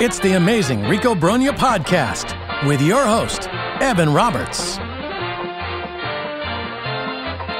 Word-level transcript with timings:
It's 0.00 0.18
the 0.20 0.36
amazing 0.36 0.84
Rico 0.84 1.14
Brogna 1.14 1.50
podcast 1.50 2.34
with 2.66 2.80
your 2.80 3.04
host, 3.04 3.46
Evan 3.78 4.14
Roberts. 4.14 4.78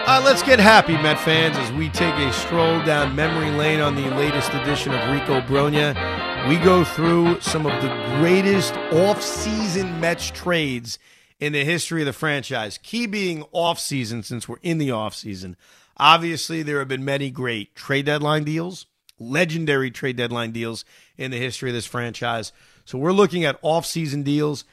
Uh, 0.08 0.22
let's 0.24 0.42
get 0.42 0.58
happy, 0.58 0.94
Met 0.94 1.20
fans, 1.20 1.58
as 1.58 1.70
we 1.72 1.90
take 1.90 2.14
a 2.14 2.32
stroll 2.32 2.82
down 2.84 3.14
memory 3.14 3.50
lane 3.50 3.80
on 3.80 3.94
the 3.94 4.08
latest 4.16 4.54
edition 4.54 4.94
of 4.94 5.10
Rico 5.10 5.42
Brogna. 5.42 6.48
We 6.48 6.56
go 6.56 6.84
through 6.84 7.38
some 7.42 7.66
of 7.66 7.82
the 7.82 7.88
greatest 8.18 8.72
off-season 8.90 10.00
Mets 10.00 10.30
trades 10.30 10.98
in 11.38 11.52
the 11.52 11.66
history 11.66 12.00
of 12.00 12.06
the 12.06 12.14
franchise. 12.14 12.78
Key 12.78 13.06
being 13.06 13.44
off-season, 13.52 14.22
since 14.22 14.48
we're 14.48 14.56
in 14.62 14.78
the 14.78 14.90
off-season. 14.90 15.54
Obviously, 15.98 16.62
there 16.62 16.78
have 16.78 16.88
been 16.88 17.04
many 17.04 17.30
great 17.30 17.74
trade 17.74 18.06
deadline 18.06 18.44
deals, 18.44 18.86
legendary 19.18 19.90
trade 19.90 20.16
deadline 20.16 20.52
deals 20.52 20.84
in 21.16 21.30
the 21.30 21.38
history 21.38 21.70
of 21.70 21.74
this 21.74 21.86
franchise. 21.86 22.52
So 22.84 22.98
we're 22.98 23.12
looking 23.12 23.44
at 23.44 23.58
off-season 23.62 24.22
deals. 24.22 24.64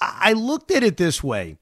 I 0.00 0.32
looked 0.32 0.70
at 0.70 0.82
it 0.82 0.96
this 0.96 1.22
way: 1.22 1.56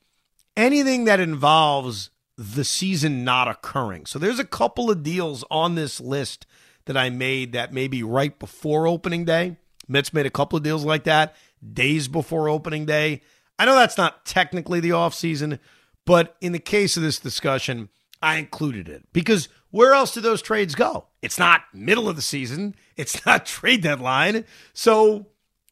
anything 0.56 1.04
that 1.04 1.20
involves 1.20 2.10
the 2.36 2.64
season 2.64 3.22
not 3.22 3.48
occurring. 3.48 4.06
So 4.06 4.18
there's 4.18 4.38
a 4.38 4.44
couple 4.44 4.90
of 4.90 5.02
deals 5.02 5.44
on 5.50 5.74
this 5.74 6.00
list 6.00 6.46
that 6.86 6.96
I 6.96 7.10
made 7.10 7.52
that 7.52 7.72
maybe 7.72 8.02
right 8.02 8.36
before 8.38 8.86
opening 8.86 9.26
day. 9.26 9.56
Mets 9.86 10.14
made 10.14 10.24
a 10.24 10.30
couple 10.30 10.56
of 10.56 10.62
deals 10.62 10.84
like 10.84 11.04
that 11.04 11.36
days 11.72 12.08
before 12.08 12.48
opening 12.48 12.86
day. 12.86 13.20
I 13.58 13.66
know 13.66 13.74
that's 13.74 13.98
not 13.98 14.24
technically 14.24 14.80
the 14.80 14.90
offseason, 14.90 15.58
but 16.06 16.36
in 16.40 16.52
the 16.52 16.58
case 16.58 16.96
of 16.96 17.02
this 17.02 17.18
discussion, 17.18 17.90
I 18.22 18.36
included 18.36 18.88
it 18.88 19.04
because 19.12 19.50
where 19.70 19.92
else 19.92 20.14
do 20.14 20.22
those 20.22 20.40
trades 20.40 20.74
go? 20.74 21.08
It's 21.22 21.38
not 21.38 21.62
middle 21.72 22.08
of 22.08 22.16
the 22.16 22.22
season, 22.22 22.74
it's 22.96 23.24
not 23.26 23.46
trade 23.46 23.82
deadline. 23.82 24.44
So 24.72 25.26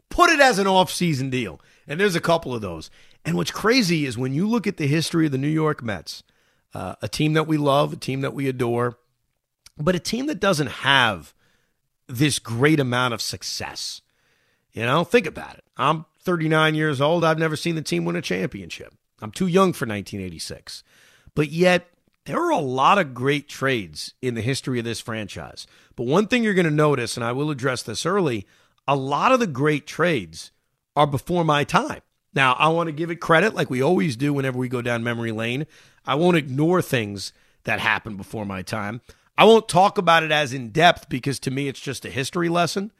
put 0.08 0.30
it 0.30 0.40
as 0.40 0.58
an 0.58 0.66
off-season 0.66 1.30
deal. 1.30 1.60
And 1.86 1.98
there's 1.98 2.16
a 2.16 2.20
couple 2.20 2.54
of 2.54 2.60
those. 2.60 2.90
And 3.24 3.36
what's 3.36 3.50
crazy 3.50 4.06
is 4.06 4.16
when 4.16 4.34
you 4.34 4.48
look 4.48 4.66
at 4.66 4.76
the 4.76 4.86
history 4.86 5.26
of 5.26 5.32
the 5.32 5.38
New 5.38 5.48
York 5.48 5.82
Mets, 5.82 6.22
uh, 6.74 6.94
a 7.02 7.08
team 7.08 7.32
that 7.32 7.46
we 7.46 7.56
love, 7.56 7.92
a 7.92 7.96
team 7.96 8.20
that 8.20 8.34
we 8.34 8.48
adore, 8.48 8.98
but 9.76 9.94
a 9.94 10.00
team 10.00 10.26
that 10.26 10.40
doesn't 10.40 10.68
have 10.68 11.34
this 12.06 12.38
great 12.38 12.80
amount 12.80 13.14
of 13.14 13.22
success. 13.22 14.02
You 14.72 14.82
know, 14.82 15.04
think 15.04 15.26
about 15.26 15.54
it. 15.54 15.64
I'm 15.76 16.04
39 16.20 16.74
years 16.74 17.00
old. 17.00 17.24
I've 17.24 17.38
never 17.38 17.56
seen 17.56 17.74
the 17.74 17.82
team 17.82 18.04
win 18.04 18.16
a 18.16 18.22
championship. 18.22 18.94
I'm 19.20 19.30
too 19.30 19.46
young 19.46 19.72
for 19.72 19.86
1986. 19.86 20.82
But 21.34 21.50
yet, 21.50 21.88
there 22.28 22.44
are 22.44 22.50
a 22.50 22.58
lot 22.58 22.98
of 22.98 23.14
great 23.14 23.48
trades 23.48 24.12
in 24.20 24.34
the 24.34 24.42
history 24.42 24.78
of 24.78 24.84
this 24.84 25.00
franchise. 25.00 25.66
But 25.96 26.06
one 26.06 26.26
thing 26.26 26.44
you're 26.44 26.52
going 26.52 26.66
to 26.66 26.70
notice, 26.70 27.16
and 27.16 27.24
I 27.24 27.32
will 27.32 27.50
address 27.50 27.82
this 27.82 28.04
early, 28.04 28.46
a 28.86 28.94
lot 28.94 29.32
of 29.32 29.40
the 29.40 29.46
great 29.46 29.86
trades 29.86 30.52
are 30.94 31.06
before 31.06 31.42
my 31.42 31.64
time. 31.64 32.02
Now, 32.34 32.52
I 32.58 32.68
want 32.68 32.88
to 32.88 32.92
give 32.92 33.10
it 33.10 33.16
credit 33.16 33.54
like 33.54 33.70
we 33.70 33.82
always 33.82 34.14
do 34.14 34.34
whenever 34.34 34.58
we 34.58 34.68
go 34.68 34.82
down 34.82 35.02
memory 35.02 35.32
lane. 35.32 35.66
I 36.04 36.16
won't 36.16 36.36
ignore 36.36 36.82
things 36.82 37.32
that 37.64 37.80
happened 37.80 38.18
before 38.18 38.44
my 38.44 38.60
time. 38.60 39.00
I 39.38 39.44
won't 39.44 39.66
talk 39.66 39.96
about 39.96 40.22
it 40.22 40.30
as 40.30 40.52
in 40.52 40.68
depth 40.68 41.08
because 41.08 41.40
to 41.40 41.50
me 41.50 41.66
it's 41.66 41.80
just 41.80 42.04
a 42.04 42.10
history 42.10 42.50
lesson. 42.50 42.92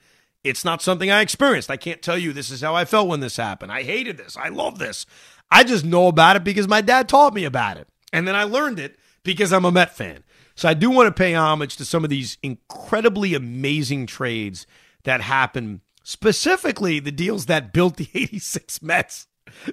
It's 0.43 0.65
not 0.65 0.81
something 0.81 1.11
I 1.11 1.21
experienced. 1.21 1.71
I 1.71 1.77
can't 1.77 2.01
tell 2.01 2.17
you 2.17 2.33
this 2.33 2.51
is 2.51 2.63
how 2.63 2.75
I 2.75 2.87
felt 2.87 3.09
when 3.09 3.21
this 3.21 3.37
happened. 3.37 3.73
I 3.73 3.83
hated 3.83 4.17
this. 4.17 4.39
I 4.39 4.49
love 4.49 4.79
this. 4.79 5.05
I 5.51 5.65
just 5.65 5.85
know 5.85 6.07
about 6.07 6.37
it 6.37 6.45
because 6.45 6.67
my 6.67 6.81
dad 6.81 7.11
taught 7.11 7.35
me 7.35 7.45
about 7.45 7.77
it. 7.77 7.89
And 8.11 8.27
then 8.27 8.35
I 8.35 8.45
learned 8.45 8.79
it 8.79 8.99
because 9.29 9.53
I'm 9.53 9.67
a 9.67 9.71
Met 9.71 9.95
fan. 9.95 10.25
So 10.55 10.71
I 10.71 10.75
do 10.75 10.89
want 10.89 11.07
to 11.07 11.13
pay 11.13 11.35
homage 11.35 11.77
to 11.77 11.85
some 11.85 12.03
of 12.03 12.09
these 12.09 12.39
incredibly 12.43 13.35
amazing 13.35 14.07
trades 14.07 14.67
that 15.05 15.21
happened, 15.21 15.83
specifically 16.03 16.99
the 16.99 17.13
deals 17.13 17.45
that 17.45 17.73
built 17.75 17.99
the 17.99 18.09
86 18.15 18.81
Mets. 18.81 19.27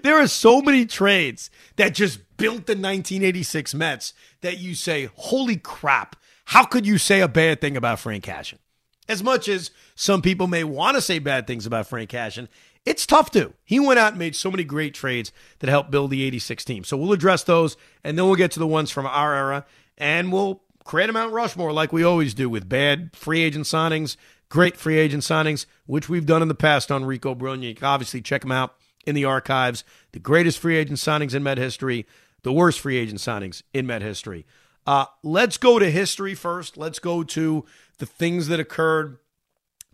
There 0.04 0.20
are 0.20 0.28
so 0.28 0.62
many 0.62 0.86
trades 0.86 1.50
that 1.78 1.96
just 1.96 2.20
built 2.36 2.66
the 2.66 2.74
1986 2.74 3.74
Mets 3.74 4.14
that 4.42 4.60
you 4.60 4.76
say, 4.76 5.10
holy 5.16 5.56
crap, 5.56 6.18
how 6.46 6.66
could 6.66 6.86
you 6.86 6.98
say 6.98 7.22
a 7.22 7.28
bad 7.30 7.62
thing 7.62 7.78
about 7.78 8.00
Frank 8.00 8.26
Cashen? 8.26 8.60
As 9.08 9.24
much 9.24 9.48
as 9.48 9.72
some 9.96 10.22
people 10.22 10.48
may 10.48 10.66
want 10.66 10.96
to 10.96 11.02
say 11.02 11.20
bad 11.20 11.48
things 11.48 11.66
about 11.66 11.88
Frank 11.88 12.10
Cashen, 12.10 12.50
it's 12.86 13.06
tough 13.06 13.32
to. 13.32 13.54
He 13.64 13.80
went 13.80 14.00
out 14.00 14.14
and 14.14 14.20
made 14.20 14.36
so 14.36 14.52
many 14.52 14.64
great 14.64 14.94
trades 14.94 15.32
that 15.60 15.70
helped 15.70 15.92
build 15.92 16.12
the 16.12 16.24
86 16.24 16.64
team. 16.64 16.84
So 16.84 16.96
we'll 16.96 17.14
address 17.14 17.44
those, 17.44 17.78
and 18.04 18.18
then 18.18 18.26
we'll 18.26 18.36
get 18.36 18.52
to 18.52 18.60
the 18.60 18.68
ones 18.68 18.92
from 18.92 19.08
our 19.08 19.34
era, 19.34 19.66
and 19.98 20.32
we'll 20.32 20.62
create 20.84 21.10
a 21.10 21.14
Mount 21.14 21.34
Rushmore 21.34 21.74
like 21.74 21.92
we 21.92 22.04
always 22.04 22.34
do 22.34 22.50
with 22.50 22.70
bad 22.70 23.16
free 23.16 23.42
agent 23.42 23.66
signings, 23.66 24.18
great 24.50 24.78
free 24.78 24.98
agent 24.98 25.24
signings, 25.24 25.66
which 25.88 26.08
we've 26.08 26.28
done 26.28 26.44
in 26.44 26.48
the 26.48 26.56
past 26.56 26.92
on 26.92 27.06
Rico 27.06 27.34
Brogna. 27.34 27.70
You 27.70 27.76
can 27.76 27.86
obviously 27.86 28.22
check 28.22 28.42
them 28.42 28.52
out 28.52 28.76
in 29.06 29.16
the 29.16 29.26
archives. 29.26 29.84
The 30.12 30.20
greatest 30.20 30.60
free 30.60 30.78
agent 30.78 31.00
signings 31.00 31.34
in 31.34 31.44
Met 31.44 31.58
history, 31.58 32.06
the 32.44 32.54
worst 32.54 32.80
free 32.80 32.98
agent 32.98 33.20
signings 33.20 33.64
in 33.74 33.88
Met 33.88 34.04
history. 34.04 34.46
Uh, 34.86 35.06
let's 35.24 35.58
go 35.58 35.80
to 35.80 35.90
history 35.90 36.36
first. 36.36 36.78
Let's 36.78 37.00
go 37.00 37.24
to 37.24 37.66
the 37.98 38.06
things 38.06 38.48
that 38.48 38.60
occurred 38.60 39.18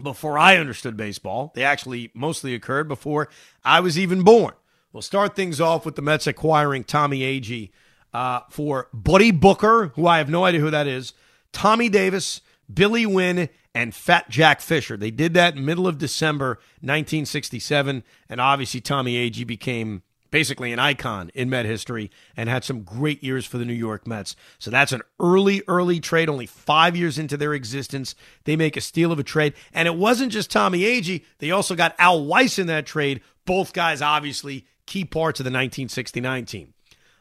before 0.03 0.37
I 0.37 0.57
understood 0.57 0.97
baseball. 0.97 1.51
They 1.55 1.63
actually 1.63 2.11
mostly 2.13 2.53
occurred 2.53 2.87
before 2.87 3.29
I 3.63 3.79
was 3.79 3.97
even 3.97 4.23
born. 4.23 4.53
We'll 4.93 5.01
start 5.01 5.35
things 5.35 5.61
off 5.61 5.85
with 5.85 5.95
the 5.95 6.01
Mets 6.01 6.27
acquiring 6.27 6.83
Tommie 6.83 7.21
Agee 7.21 7.71
uh, 8.13 8.41
for 8.49 8.89
Buddy 8.93 9.31
Booker, 9.31 9.93
who 9.95 10.05
I 10.05 10.17
have 10.17 10.29
no 10.29 10.43
idea 10.43 10.59
who 10.59 10.69
that 10.69 10.87
is, 10.87 11.13
Tommy 11.53 11.89
Davis, 11.89 12.41
Billy 12.71 13.05
Wynne, 13.05 13.49
and 13.73 13.95
Fat 13.95 14.29
Jack 14.29 14.59
Fisher. 14.59 14.97
They 14.97 15.11
did 15.11 15.33
that 15.33 15.55
in 15.55 15.65
middle 15.65 15.87
of 15.87 15.97
December 15.97 16.59
1967, 16.81 18.03
and 18.29 18.41
obviously 18.41 18.81
Tommie 18.81 19.29
Agee 19.29 19.47
became 19.47 20.03
basically 20.31 20.71
an 20.71 20.79
icon 20.79 21.29
in 21.33 21.49
Met 21.49 21.65
history 21.65 22.09
and 22.35 22.49
had 22.49 22.63
some 22.63 22.83
great 22.83 23.23
years 23.23 23.45
for 23.45 23.57
the 23.57 23.65
New 23.65 23.73
York 23.73 24.07
Mets. 24.07 24.35
So 24.57 24.71
that's 24.71 24.93
an 24.93 25.01
early, 25.19 25.61
early 25.67 25.99
trade, 25.99 26.29
only 26.29 26.45
five 26.45 26.95
years 26.95 27.19
into 27.19 27.37
their 27.37 27.53
existence. 27.53 28.15
They 28.45 28.55
make 28.55 28.75
a 28.75 28.81
steal 28.81 29.11
of 29.11 29.19
a 29.19 29.23
trade. 29.23 29.53
And 29.73 29.87
it 29.87 29.95
wasn't 29.95 30.31
just 30.31 30.49
Tommie 30.49 30.79
Agee, 30.79 31.23
they 31.39 31.51
also 31.51 31.75
got 31.75 31.95
Al 31.99 32.25
Weis 32.25 32.57
in 32.57 32.67
that 32.67 32.85
trade. 32.85 33.21
Both 33.45 33.73
guys, 33.73 34.01
obviously, 34.01 34.65
key 34.85 35.05
parts 35.05 35.39
of 35.39 35.43
the 35.43 35.49
1969 35.49 36.45
team. 36.45 36.73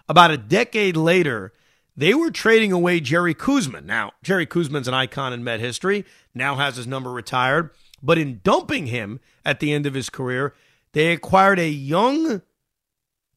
About 0.09 0.31
a 0.31 0.37
decade 0.37 0.97
later, 0.97 1.53
they 1.97 2.15
were 2.15 2.31
trading 2.31 2.73
away 2.73 3.01
Jerry 3.01 3.35
Koosman. 3.35 3.85
Now, 3.85 4.13
Jerry 4.23 4.47
Koosman's 4.47 4.89
an 4.89 4.95
icon 4.95 5.33
in 5.33 5.45
Met 5.45 5.61
history, 5.61 6.05
now 6.35 6.55
has 6.57 6.77
his 6.77 6.87
number 6.87 7.11
retired. 7.11 7.71
But 8.03 8.19
in 8.19 8.41
dumping 8.43 8.87
him 8.87 9.21
at 9.45 9.61
the 9.61 9.73
end 9.73 9.87
of 9.87 9.95
his 9.95 10.11
career, 10.11 10.55
they 10.93 11.13
acquired 11.13 11.59
a 11.59 11.69
young 11.69 12.43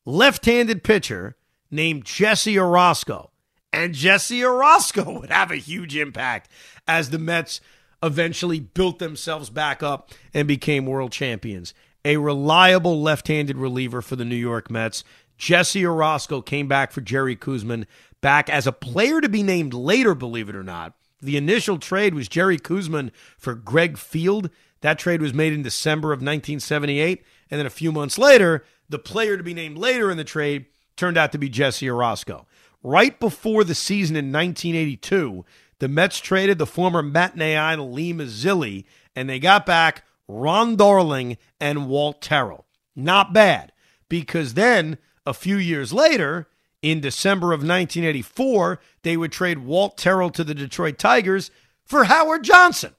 left 0.06 0.46
handed 0.46 0.84
pitcher 0.84 1.36
named 1.72 2.06
Jesse 2.06 2.56
Orosco. 2.56 3.30
And 3.72 3.94
Jesse 3.94 4.42
Orosco 4.42 5.20
would 5.22 5.32
have 5.32 5.52
a 5.52 5.56
huge 5.56 5.96
impact 5.96 6.50
as 6.88 7.10
the 7.10 7.20
Mets 7.20 7.62
eventually 8.02 8.60
built 8.60 9.00
themselves 9.00 9.50
back 9.50 9.82
up 9.82 10.12
and 10.34 10.48
became 10.48 10.86
world 10.86 11.12
champions. 11.12 11.74
A 12.06 12.18
reliable 12.18 13.02
left 13.02 13.28
handed 13.30 13.58
reliever 13.58 14.02
for 14.02 14.16
the 14.16 14.26
New 14.26 14.36
York 14.36 14.70
Mets. 14.70 15.04
Jesse 15.38 15.84
Orosco 15.84 16.46
came 16.46 16.68
back 16.68 16.92
for 16.92 17.02
Jerry 17.02 17.36
Koosman, 17.36 17.86
back 18.22 18.50
as 18.50 18.68
a 18.68 18.74
player 18.74 19.22
to 19.22 19.30
be 19.30 19.42
named 19.42 19.74
later, 19.74 20.14
believe 20.14 20.50
it 20.50 20.56
or 20.56 20.64
not. 20.64 20.94
The 21.22 21.38
initial 21.38 21.78
trade 21.78 22.14
was 22.14 22.28
Jerry 22.28 22.58
Koosman 22.58 23.12
for 23.38 23.56
Greg 23.56 23.98
Field. 23.98 24.50
That 24.82 25.00
trade 25.00 25.22
was 25.22 25.34
made 25.34 25.54
in 25.54 25.64
December 25.64 26.10
of 26.10 26.18
1978. 26.18 27.24
And 27.50 27.60
then 27.60 27.66
a 27.66 27.72
few 27.72 27.94
months 27.94 28.18
later, 28.18 28.66
the 28.90 29.00
player 29.00 29.38
to 29.38 29.44
be 29.44 29.54
named 29.54 29.78
later 29.78 30.12
in 30.12 30.18
the 30.18 30.24
trade 30.24 30.66
turned 30.96 31.18
out 31.18 31.32
to 31.32 31.38
be 31.38 31.50
Jesse 31.50 31.88
Orosco. 31.88 32.46
Right 32.84 33.20
before 33.20 33.64
the 33.64 33.76
season 33.76 34.16
in 34.16 34.32
1982, 34.32 35.46
the 35.80 35.88
Mets 35.88 36.20
traded 36.20 36.58
the 36.58 36.66
former 36.66 37.02
matinee 37.02 37.56
idol 37.56 37.92
Lee 37.92 38.14
Mazzilli, 38.14 38.86
and 39.16 39.30
they 39.30 39.40
got 39.40 39.66
back 39.66 40.04
Ron 40.28 40.76
Darling 40.76 41.38
and 41.60 41.88
Walt 41.88 42.22
Terrell. 42.22 42.66
Not 42.96 43.34
bad, 43.34 43.72
because 44.10 44.54
then 44.54 44.98
a 45.26 45.34
few 45.34 45.58
years 45.58 45.94
later, 45.94 46.48
in 46.82 47.00
December 47.00 47.48
of 47.54 47.60
1984, 47.60 48.80
they 49.04 49.16
would 49.18 49.32
trade 49.32 49.60
Walt 49.60 49.98
Terrell 49.98 50.30
to 50.32 50.44
the 50.44 50.54
Detroit 50.54 50.98
Tigers 50.98 51.50
for 51.86 52.06
Howard 52.06 52.44
Johnson. 52.44 52.94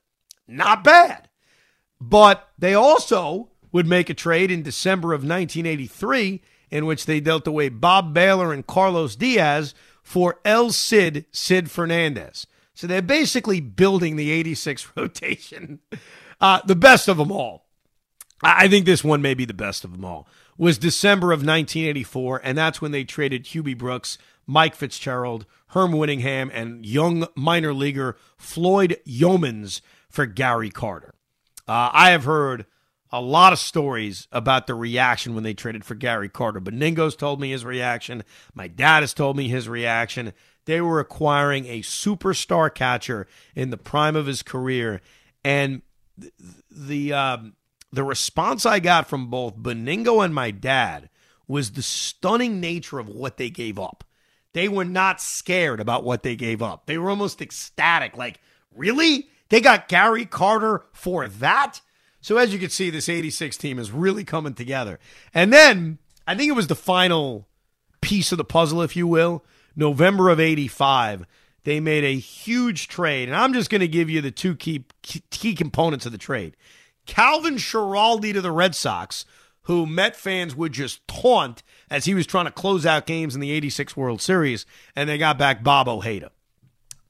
Not 0.49 0.83
bad. 0.83 1.29
But 2.01 2.49
they 2.59 2.75
also 2.75 3.51
would 3.75 3.89
make 3.89 4.09
a 4.09 4.15
trade 4.15 4.53
in 4.53 4.63
December 4.63 5.13
of 5.13 5.25
1983 5.25 6.41
in 6.71 6.87
which 6.87 7.07
they 7.07 7.19
dealt 7.19 7.45
away 7.45 7.69
Bob 7.69 8.15
Bailor 8.15 8.53
and 8.53 8.65
Carlos 8.65 9.17
Diaz 9.17 9.75
for 10.01 10.39
El 10.45 10.71
Cid, 10.71 11.27
Sid 11.33 11.73
Fernandez. 11.73 12.47
So 12.73 12.87
they're 12.87 13.03
basically 13.03 13.61
building 13.61 14.15
the 14.15 14.31
86 14.31 14.93
rotation. 14.97 15.81
Uh, 16.41 16.61
the 16.65 16.77
best 16.77 17.09
of 17.09 17.17
them 17.17 17.33
all. 17.33 17.67
I 18.45 18.69
think 18.69 18.87
this 18.87 19.03
one 19.03 19.21
may 19.21 19.35
be 19.35 19.45
the 19.45 19.53
best 19.53 19.85
of 19.85 19.91
them 19.91 20.05
all. 20.05 20.29
Was 20.57 20.79
December 20.79 21.33
of 21.33 21.39
1984, 21.41 22.43
and 22.45 22.57
that's 22.57 22.81
when 22.81 22.93
they 22.93 23.03
traded 23.03 23.47
Hubie 23.47 23.77
Brooks, 23.77 24.19
Mike 24.47 24.77
Fitzgerald, 24.77 25.47
Herm 25.69 25.91
Winningham, 25.91 26.49
and 26.55 26.87
young 26.87 27.27
minor 27.35 27.75
leaguer 27.75 28.17
Floyd 28.37 29.01
Youmans 29.05 29.81
for 30.09 30.27
Gary 30.27 30.71
Carter. 30.71 31.15
Uh, 31.67 31.91
I 31.93 32.11
have 32.11 32.23
heard 32.23 32.67
a 33.15 33.21
lot 33.21 33.53
of 33.53 33.61
stories 33.61 34.27
about 34.33 34.67
the 34.67 34.75
reaction 34.75 35.37
when 35.37 35.45
they 35.45 35.55
traded 35.55 35.85
for 35.85 35.95
Gary 35.95 36.29
Carter. 36.29 36.61
Benigno's 36.61 37.15
told 37.15 37.41
me 37.41 37.51
his 37.51 37.65
reaction. 37.65 38.25
My 38.55 38.67
dad 38.67 39.05
has 39.05 39.15
told 39.15 39.37
me 39.37 39.47
his 39.47 39.69
reaction. 39.69 40.33
They 40.65 40.81
were 40.81 40.99
acquiring 40.99 41.67
a 41.67 41.83
superstar 41.83 42.75
catcher 42.75 43.29
in 43.55 43.71
the 43.71 43.77
prime 43.77 44.17
of 44.17 44.27
his 44.27 44.43
career, 44.43 45.01
and 45.45 45.83
the 46.73 47.13
um, 47.13 47.55
the 47.93 48.03
response 48.03 48.67
I 48.67 48.81
got 48.81 49.09
from 49.09 49.31
both 49.31 49.57
Benigno 49.59 50.25
and 50.25 50.35
my 50.35 50.51
dad 50.51 51.09
was 51.47 51.71
the 51.71 51.83
stunning 51.83 52.59
nature 52.59 52.99
of 52.99 53.09
what 53.09 53.37
they 53.37 53.49
gave 53.49 53.79
up. 53.79 54.03
They 54.55 54.69
were 54.69 54.85
not 54.85 55.21
scared 55.21 55.79
about 55.79 56.03
what 56.03 56.25
they 56.25 56.35
gave 56.35 56.63
up. 56.63 56.87
They 56.87 56.99
were 56.99 57.11
almost 57.11 57.41
ecstatic, 57.41 58.17
like, 58.17 58.41
really? 58.75 59.29
They 59.51 59.61
got 59.61 59.87
Gary 59.87 60.27
Carter 60.27 60.87
for 60.93 61.29
that? 61.29 61.81
So 62.25 62.39
as 62.39 62.55
you 62.55 62.59
can 62.59 62.71
see, 62.71 62.89
this 62.89 63.11
86 63.11 63.55
team 63.59 63.79
is 63.79 63.91
really 63.91 64.25
coming 64.25 64.55
together. 64.55 64.99
And 65.35 65.53
then 65.53 65.99
I 66.27 66.35
think 66.35 66.49
it 66.49 66.55
was 66.55 66.69
the 66.69 66.75
final 66.75 67.47
piece 68.01 68.33
of 68.33 68.39
the 68.39 68.47
puzzle, 68.47 68.81
if 68.81 68.97
you 68.97 69.07
will. 69.07 69.45
November 69.77 70.31
of 70.31 70.41
85, 70.41 71.27
they 71.65 71.81
made 71.81 72.03
a 72.03 72.19
huge 72.19 72.89
trade. 72.89 73.29
And 73.29 73.37
I'm 73.37 73.53
just 73.53 73.69
going 73.69 73.83
to 73.83 73.89
give 73.89 74.09
you 74.09 74.23
the 74.23 74.31
two 74.31 74.57
key, 74.57 74.87
key 75.03 75.55
components 75.55 76.07
of 76.07 76.13
the 76.13 76.19
trade. 76.19 76.57
Calvin 77.05 77.57
Schiraldi 77.57 78.33
to 78.33 78.41
the 78.41 78.53
Red 78.53 78.75
Sox, 78.75 79.27
who 79.65 79.85
Met 79.85 80.17
fans 80.17 80.57
would 80.57 80.73
just 80.73 81.07
taunt 81.07 81.63
as 81.91 82.07
he 82.07 82.15
was 82.15 82.27
trying 82.27 82.47
to 82.47 82.51
close 82.51 82.87
out 82.87 83.05
games 83.05 83.35
in 83.35 83.43
the 83.43 83.51
86 83.51 83.99
World 83.99 84.23
Series, 84.23 84.65
and 84.97 85.11
they 85.11 85.19
got 85.19 85.37
back 85.37 85.63
Bob 85.63 85.91
Ojeda. 85.91 86.31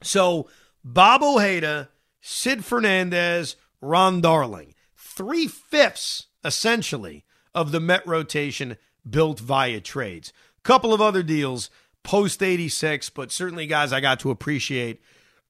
So 0.03 0.49
Bob 0.83 1.23
Ojeda, 1.23 1.87
Sid 2.19 2.65
Fernandez, 2.65 3.55
Ron 3.79 4.19
Darling 4.19 4.74
three 5.15 5.47
fifths, 5.47 6.27
essentially, 6.43 7.25
of 7.53 7.71
the 7.71 7.79
Met 7.79 8.05
rotation 8.05 8.77
built 9.09 9.39
via 9.39 9.79
trades. 9.79 10.33
A 10.59 10.61
Couple 10.61 10.93
of 10.93 11.01
other 11.01 11.23
deals 11.23 11.69
post 12.03 12.43
86, 12.43 13.09
but 13.09 13.31
certainly 13.31 13.65
guys 13.67 13.91
I 13.91 13.99
got 13.99 14.19
to 14.21 14.31
appreciate. 14.31 15.01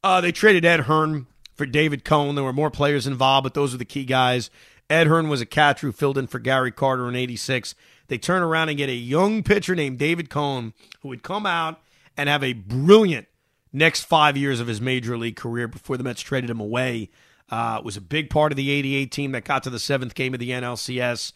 Uh, 0.03 0.21
they 0.21 0.31
traded 0.31 0.65
Ed 0.65 0.81
Hearn 0.81 1.27
for 1.53 1.65
David 1.65 2.05
Cone. 2.05 2.35
There 2.35 2.43
were 2.43 2.53
more 2.53 2.71
players 2.71 3.07
involved, 3.07 3.43
but 3.43 3.53
those 3.53 3.73
are 3.73 3.77
the 3.77 3.85
key 3.85 4.05
guys. 4.05 4.49
Ed 4.89 5.07
Hearn 5.07 5.29
was 5.29 5.41
a 5.41 5.45
catcher 5.45 5.87
who 5.87 5.91
filled 5.91 6.17
in 6.17 6.27
for 6.27 6.39
Gary 6.39 6.71
Carter 6.71 7.09
in 7.09 7.15
86. 7.15 7.73
They 8.07 8.17
turn 8.17 8.43
around 8.43 8.69
and 8.69 8.77
get 8.77 8.89
a 8.89 8.93
young 8.93 9.41
pitcher 9.41 9.75
named 9.75 9.97
David 9.97 10.29
Cone 10.29 10.73
who 11.01 11.09
would 11.09 11.23
come 11.23 11.45
out 11.45 11.81
and 12.15 12.29
have 12.29 12.43
a 12.43 12.53
brilliant 12.53 13.27
next 13.73 14.03
five 14.03 14.37
years 14.37 14.59
of 14.59 14.67
his 14.67 14.79
major 14.79 15.17
league 15.17 15.35
career 15.35 15.67
before 15.67 15.97
the 15.97 16.03
Mets 16.03 16.21
traded 16.21 16.49
him 16.49 16.59
away 16.59 17.09
uh, 17.49 17.81
was 17.83 17.97
a 17.97 18.01
big 18.01 18.29
part 18.29 18.51
of 18.51 18.55
the 18.55 18.71
88 18.71 19.11
team 19.11 19.31
that 19.33 19.45
got 19.45 19.63
to 19.63 19.69
the 19.69 19.79
seventh 19.79 20.15
game 20.15 20.33
of 20.33 20.39
the 20.39 20.51
NLCS. 20.51 21.33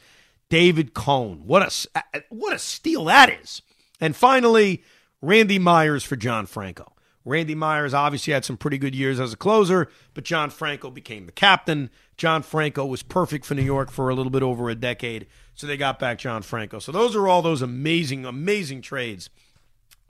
David 0.49 0.93
Cone. 0.93 1.43
What 1.45 1.61
a, 1.61 2.23
what 2.29 2.53
a 2.53 2.59
steal 2.59 3.05
that 3.05 3.29
is. 3.29 3.61
And 4.01 4.15
finally, 4.15 4.83
Randy 5.21 5.59
Myers 5.59 6.03
for 6.03 6.15
John 6.15 6.45
Franco. 6.45 6.93
Randy 7.25 7.53
Myers 7.53 7.93
obviously 7.93 8.33
had 8.33 8.45
some 8.45 8.57
pretty 8.57 8.77
good 8.77 8.95
years 8.95 9.19
as 9.19 9.33
a 9.33 9.37
closer, 9.37 9.89
but 10.13 10.23
John 10.23 10.49
Franco 10.49 10.89
became 10.89 11.25
the 11.25 11.31
captain. 11.31 11.91
John 12.17 12.41
Franco 12.41 12.85
was 12.85 13.03
perfect 13.03 13.45
for 13.45 13.53
New 13.53 13.61
York 13.61 13.91
for 13.91 14.09
a 14.09 14.15
little 14.15 14.31
bit 14.31 14.41
over 14.41 14.69
a 14.69 14.75
decade, 14.75 15.27
so 15.53 15.67
they 15.67 15.77
got 15.77 15.99
back 15.99 16.17
John 16.17 16.41
Franco. 16.41 16.79
So 16.79 16.91
those 16.91 17.15
are 17.15 17.27
all 17.27 17.41
those 17.41 17.61
amazing, 17.61 18.25
amazing 18.25 18.81
trades 18.81 19.29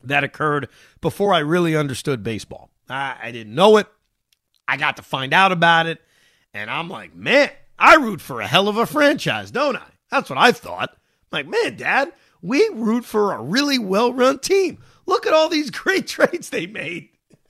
that 0.03 0.23
occurred 0.23 0.69
before 1.01 1.33
I 1.33 1.39
really 1.39 1.75
understood 1.75 2.23
baseball. 2.23 2.69
I, 2.87 3.17
I 3.21 3.31
didn't 3.31 3.55
know 3.55 3.77
it. 3.77 3.87
I 4.69 4.77
got 4.77 4.98
to 4.98 5.04
find 5.04 5.33
out 5.33 5.51
about 5.51 5.88
it, 5.88 6.00
and 6.54 6.69
I'm 6.69 6.89
like, 6.89 7.16
man, 7.16 7.50
I 7.80 7.95
root 7.95 8.21
for 8.21 8.39
a 8.39 8.45
hell 8.48 8.68
of 8.68 8.77
a 8.77 8.86
franchise, 8.86 9.50
don't 9.50 9.75
I? 9.75 9.88
That's 10.12 10.30
what 10.30 10.38
I 10.38 10.51
thought. 10.51 10.92
I'm 10.92 10.98
like, 11.31 11.48
man, 11.48 11.75
Dad, 11.75 12.13
we 12.44 12.69
root 12.74 13.04
for 13.04 13.33
a 13.33 13.42
really 13.42 13.80
well 13.80 14.13
run 14.13 14.38
team. 14.38 14.77
Look 15.07 15.25
at 15.25 15.33
all 15.33 15.50
these 15.50 15.71
great 15.71 16.06
trades 16.06 16.51
they 16.51 16.68
made. 16.68 17.10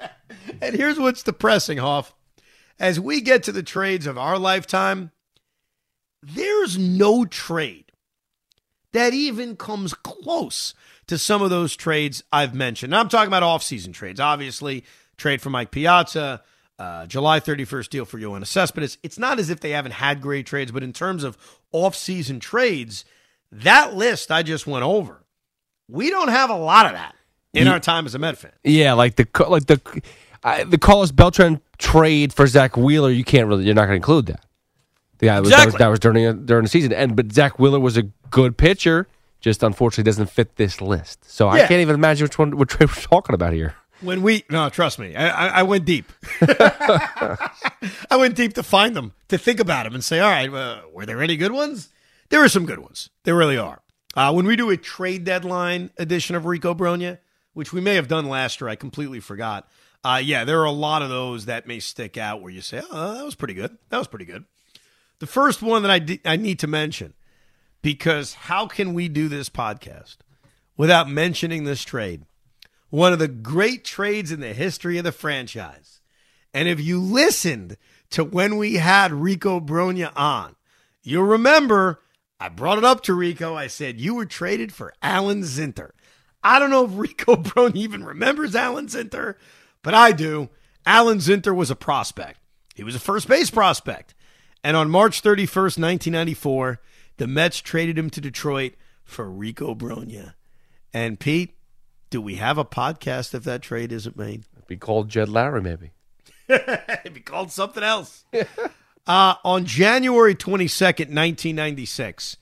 and 0.61 0.75
here's 0.75 0.97
what's 0.97 1.21
depressing, 1.21 1.79
Hoff. 1.79 2.15
As 2.79 3.01
we 3.01 3.19
get 3.19 3.43
to 3.43 3.51
the 3.51 3.63
trades 3.63 4.07
of 4.07 4.17
our 4.17 4.39
lifetime, 4.39 5.11
there's 6.23 6.77
no 6.77 7.25
trade 7.25 7.91
that 8.93 9.13
even 9.13 9.57
comes 9.57 9.93
close 9.93 10.73
to 11.07 11.17
some 11.17 11.41
of 11.41 11.49
those 11.49 11.75
trades 11.75 12.23
I've 12.31 12.55
mentioned. 12.55 12.91
Now, 12.91 13.01
I'm 13.01 13.09
talking 13.09 13.27
about 13.27 13.43
offseason 13.43 13.93
trades. 13.93 14.21
Obviously, 14.21 14.85
trade 15.17 15.41
for 15.41 15.49
Mike 15.49 15.71
Piazza, 15.71 16.41
uh, 16.79 17.05
July 17.05 17.39
31st 17.39 17.89
deal 17.89 18.05
for 18.05 18.17
Yoenis 18.17 18.47
Cespedes. 18.47 18.97
It's 19.03 19.19
not 19.19 19.37
as 19.37 19.49
if 19.49 19.59
they 19.59 19.71
haven't 19.71 19.91
had 19.91 20.21
great 20.21 20.45
trades, 20.45 20.71
but 20.71 20.81
in 20.81 20.93
terms 20.93 21.23
of 21.23 21.37
off-season 21.71 22.39
trades, 22.39 23.05
that 23.51 23.95
list 23.95 24.31
I 24.31 24.43
just 24.43 24.65
went 24.65 24.83
over, 24.83 25.25
we 25.89 26.09
don't 26.09 26.29
have 26.29 26.49
a 26.49 26.55
lot 26.55 26.85
of 26.85 26.93
that 26.93 27.15
in 27.53 27.65
yeah, 27.67 27.73
our 27.73 27.79
time 27.79 28.05
as 28.05 28.15
a 28.15 28.19
Met 28.19 28.37
fan. 28.37 28.53
Yeah, 28.63 28.93
like 28.93 29.15
the 29.15 29.27
like 29.47 29.65
the 29.65 30.01
uh, 30.43 30.63
the 30.63 30.77
Carlos 30.77 31.11
Beltran 31.11 31.59
trade 31.77 32.33
for 32.33 32.47
Zack 32.47 32.77
Wheeler, 32.77 33.11
you 33.11 33.23
can't 33.23 33.47
really, 33.47 33.65
you're 33.65 33.75
not 33.75 33.87
going 33.87 33.91
to 33.91 33.95
include 33.97 34.27
that. 34.27 34.45
Yeah, 35.19 35.39
exactly. 35.39 35.49
that, 35.49 35.65
was, 35.65 35.75
that 35.75 35.87
was 35.87 35.99
during 35.99 36.45
during 36.45 36.63
the 36.63 36.69
season, 36.69 36.93
and 36.93 37.15
but 37.15 37.33
Zack 37.33 37.59
Wheeler 37.59 37.79
was 37.79 37.97
a 37.97 38.03
good 38.31 38.57
pitcher, 38.57 39.07
just 39.41 39.63
unfortunately 39.63 40.05
doesn't 40.05 40.29
fit 40.29 40.55
this 40.55 40.79
list. 40.79 41.29
So 41.29 41.47
yeah. 41.47 41.63
I 41.63 41.67
can't 41.67 41.81
even 41.81 41.95
imagine 41.95 42.25
which 42.25 42.37
one 42.37 42.55
what 42.57 42.69
trade 42.69 42.89
we're 42.89 43.01
talking 43.01 43.33
about 43.33 43.51
here. 43.51 43.75
When 44.01 44.21
we 44.21 44.45
no, 44.49 44.69
trust 44.69 44.97
me, 44.99 45.15
I, 45.15 45.27
I, 45.27 45.47
I 45.59 45.63
went 45.63 45.85
deep. 45.85 46.11
I 46.41 48.15
went 48.17 48.35
deep 48.35 48.53
to 48.53 48.63
find 48.63 48.95
them, 48.95 49.13
to 49.27 49.37
think 49.37 49.59
about 49.59 49.83
them, 49.83 49.93
and 49.93 50.03
say, 50.03 50.19
all 50.19 50.29
right, 50.29 50.51
uh, 50.51 50.81
were 50.93 51.05
there 51.05 51.21
any 51.21 51.35
good 51.35 51.51
ones? 51.51 51.89
There 52.29 52.43
are 52.43 52.49
some 52.49 52.65
good 52.65 52.79
ones. 52.79 53.09
There 53.23 53.35
really 53.35 53.57
are. 53.57 53.81
Uh, 54.15 54.31
when 54.31 54.45
we 54.45 54.55
do 54.55 54.69
a 54.69 54.77
trade 54.77 55.23
deadline 55.23 55.91
edition 55.97 56.35
of 56.35 56.45
Rico 56.45 56.73
Brogna, 56.73 57.19
which 57.53 57.73
we 57.73 57.81
may 57.81 57.95
have 57.95 58.07
done 58.07 58.27
last 58.27 58.61
year, 58.61 58.69
I 58.69 58.75
completely 58.75 59.19
forgot. 59.19 59.67
Uh, 60.03 60.21
yeah, 60.23 60.45
there 60.45 60.61
are 60.61 60.65
a 60.65 60.71
lot 60.71 61.01
of 61.01 61.09
those 61.09 61.45
that 61.45 61.67
may 61.67 61.79
stick 61.79 62.17
out 62.17 62.41
where 62.41 62.51
you 62.51 62.61
say, 62.61 62.81
oh, 62.89 63.15
that 63.15 63.25
was 63.25 63.35
pretty 63.35 63.53
good. 63.53 63.77
That 63.89 63.97
was 63.97 64.07
pretty 64.07 64.25
good. 64.25 64.45
The 65.19 65.27
first 65.27 65.61
one 65.61 65.83
that 65.83 65.91
I, 65.91 66.19
I 66.33 66.37
need 66.37 66.59
to 66.59 66.67
mention, 66.67 67.13
because 67.81 68.33
how 68.33 68.67
can 68.67 68.93
we 68.93 69.09
do 69.09 69.27
this 69.27 69.49
podcast 69.49 70.17
without 70.77 71.09
mentioning 71.09 71.65
this 71.65 71.83
trade? 71.83 72.23
One 72.89 73.13
of 73.13 73.19
the 73.19 73.27
great 73.27 73.83
trades 73.83 74.31
in 74.31 74.39
the 74.39 74.53
history 74.53 74.97
of 74.97 75.03
the 75.03 75.11
franchise. 75.11 76.01
And 76.53 76.67
if 76.67 76.79
you 76.79 76.99
listened 76.99 77.77
to 78.11 78.23
when 78.23 78.57
we 78.57 78.75
had 78.75 79.11
Rico 79.11 79.59
Brogna 79.59 80.11
on, 80.15 80.55
you'll 81.03 81.23
remember 81.23 82.01
I 82.39 82.49
brought 82.49 82.77
it 82.77 82.85
up 82.85 83.01
to 83.03 83.13
Rico. 83.13 83.55
I 83.55 83.67
said, 83.67 83.99
You 83.99 84.15
were 84.15 84.25
traded 84.25 84.73
for 84.73 84.93
Alan 85.01 85.41
Zinter. 85.41 85.91
I 86.41 86.57
don't 86.57 86.69
know 86.69 86.85
if 86.85 86.91
Rico 86.93 87.35
Brogna 87.35 87.75
even 87.75 88.03
remembers 88.03 88.55
Alan 88.55 88.87
Zinter, 88.87 89.35
but 89.83 89.93
I 89.93 90.11
do. 90.11 90.49
Alan 90.85 91.17
Zinter 91.17 91.53
was 91.53 91.69
a 91.69 91.75
prospect. 91.75 92.39
He 92.75 92.83
was 92.83 92.95
a 92.95 92.99
first 92.99 93.27
base 93.27 93.49
prospect. 93.49 94.15
And 94.63 94.77
on 94.77 94.89
March 94.89 95.21
31st, 95.21 95.77
1994, 95.77 96.79
the 97.17 97.27
Mets 97.27 97.59
traded 97.59 97.97
him 97.97 98.09
to 98.11 98.21
Detroit 98.21 98.75
for 99.03 99.29
Rico 99.29 99.75
Brogna. 99.75 100.35
And 100.93 101.19
Pete, 101.19 101.55
do 102.09 102.21
we 102.21 102.35
have 102.35 102.57
a 102.57 102.65
podcast 102.65 103.33
if 103.33 103.43
that 103.43 103.61
trade 103.61 103.91
isn't 103.91 104.17
made? 104.17 104.43
It'd 104.53 104.67
be 104.67 104.77
called 104.77 105.09
Jed 105.09 105.29
Lowrie, 105.29 105.61
maybe. 105.61 105.91
It'd 106.49 107.13
be 107.13 107.21
called 107.21 107.51
something 107.51 107.83
else. 107.83 108.25
uh, 109.07 109.35
on 109.43 109.65
January 109.65 110.35
22nd, 110.35 111.13
1996, 111.13 112.37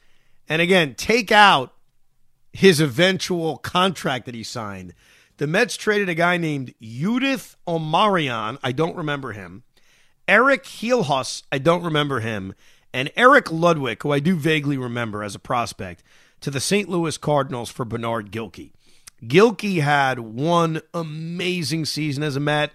and 0.50 0.62
again, 0.62 0.96
take 0.96 1.32
out 1.32 1.74
his 2.54 2.80
eventual 2.80 3.58
contract 3.58 4.26
that 4.26 4.36
he 4.36 4.44
signed. 4.44 4.94
The 5.38 5.48
Mets 5.48 5.78
traded 5.78 6.10
a 6.10 6.16
guy 6.16 6.38
named 6.38 6.74
Judith 6.82 7.56
Omarion. 7.68 8.58
I 8.64 8.72
don't 8.72 8.96
remember 8.96 9.34
him. 9.34 9.64
Erik 10.28 10.64
Hiljus. 10.64 11.44
I 11.52 11.60
don't 11.60 11.84
remember 11.84 12.22
him. 12.22 12.56
And 12.94 13.12
Eric 13.16 13.46
Ludwick, 13.46 14.02
who 14.02 14.12
I 14.12 14.20
do 14.20 14.36
vaguely 14.36 14.78
remember 14.78 15.24
as 15.24 15.36
a 15.36 15.40
prospect, 15.40 16.04
to 16.42 16.50
the 16.50 16.60
St. 16.60 16.90
Louis 16.90 17.18
Cardinals 17.18 17.70
for 17.70 17.86
Bernard 17.86 18.32
Gilkey. 18.32 18.72
Gilkey 19.24 19.82
had 19.82 20.20
one 20.20 20.82
amazing 20.94 21.86
season 21.86 22.24
as 22.24 22.36
a 22.36 22.40
Met. 22.40 22.72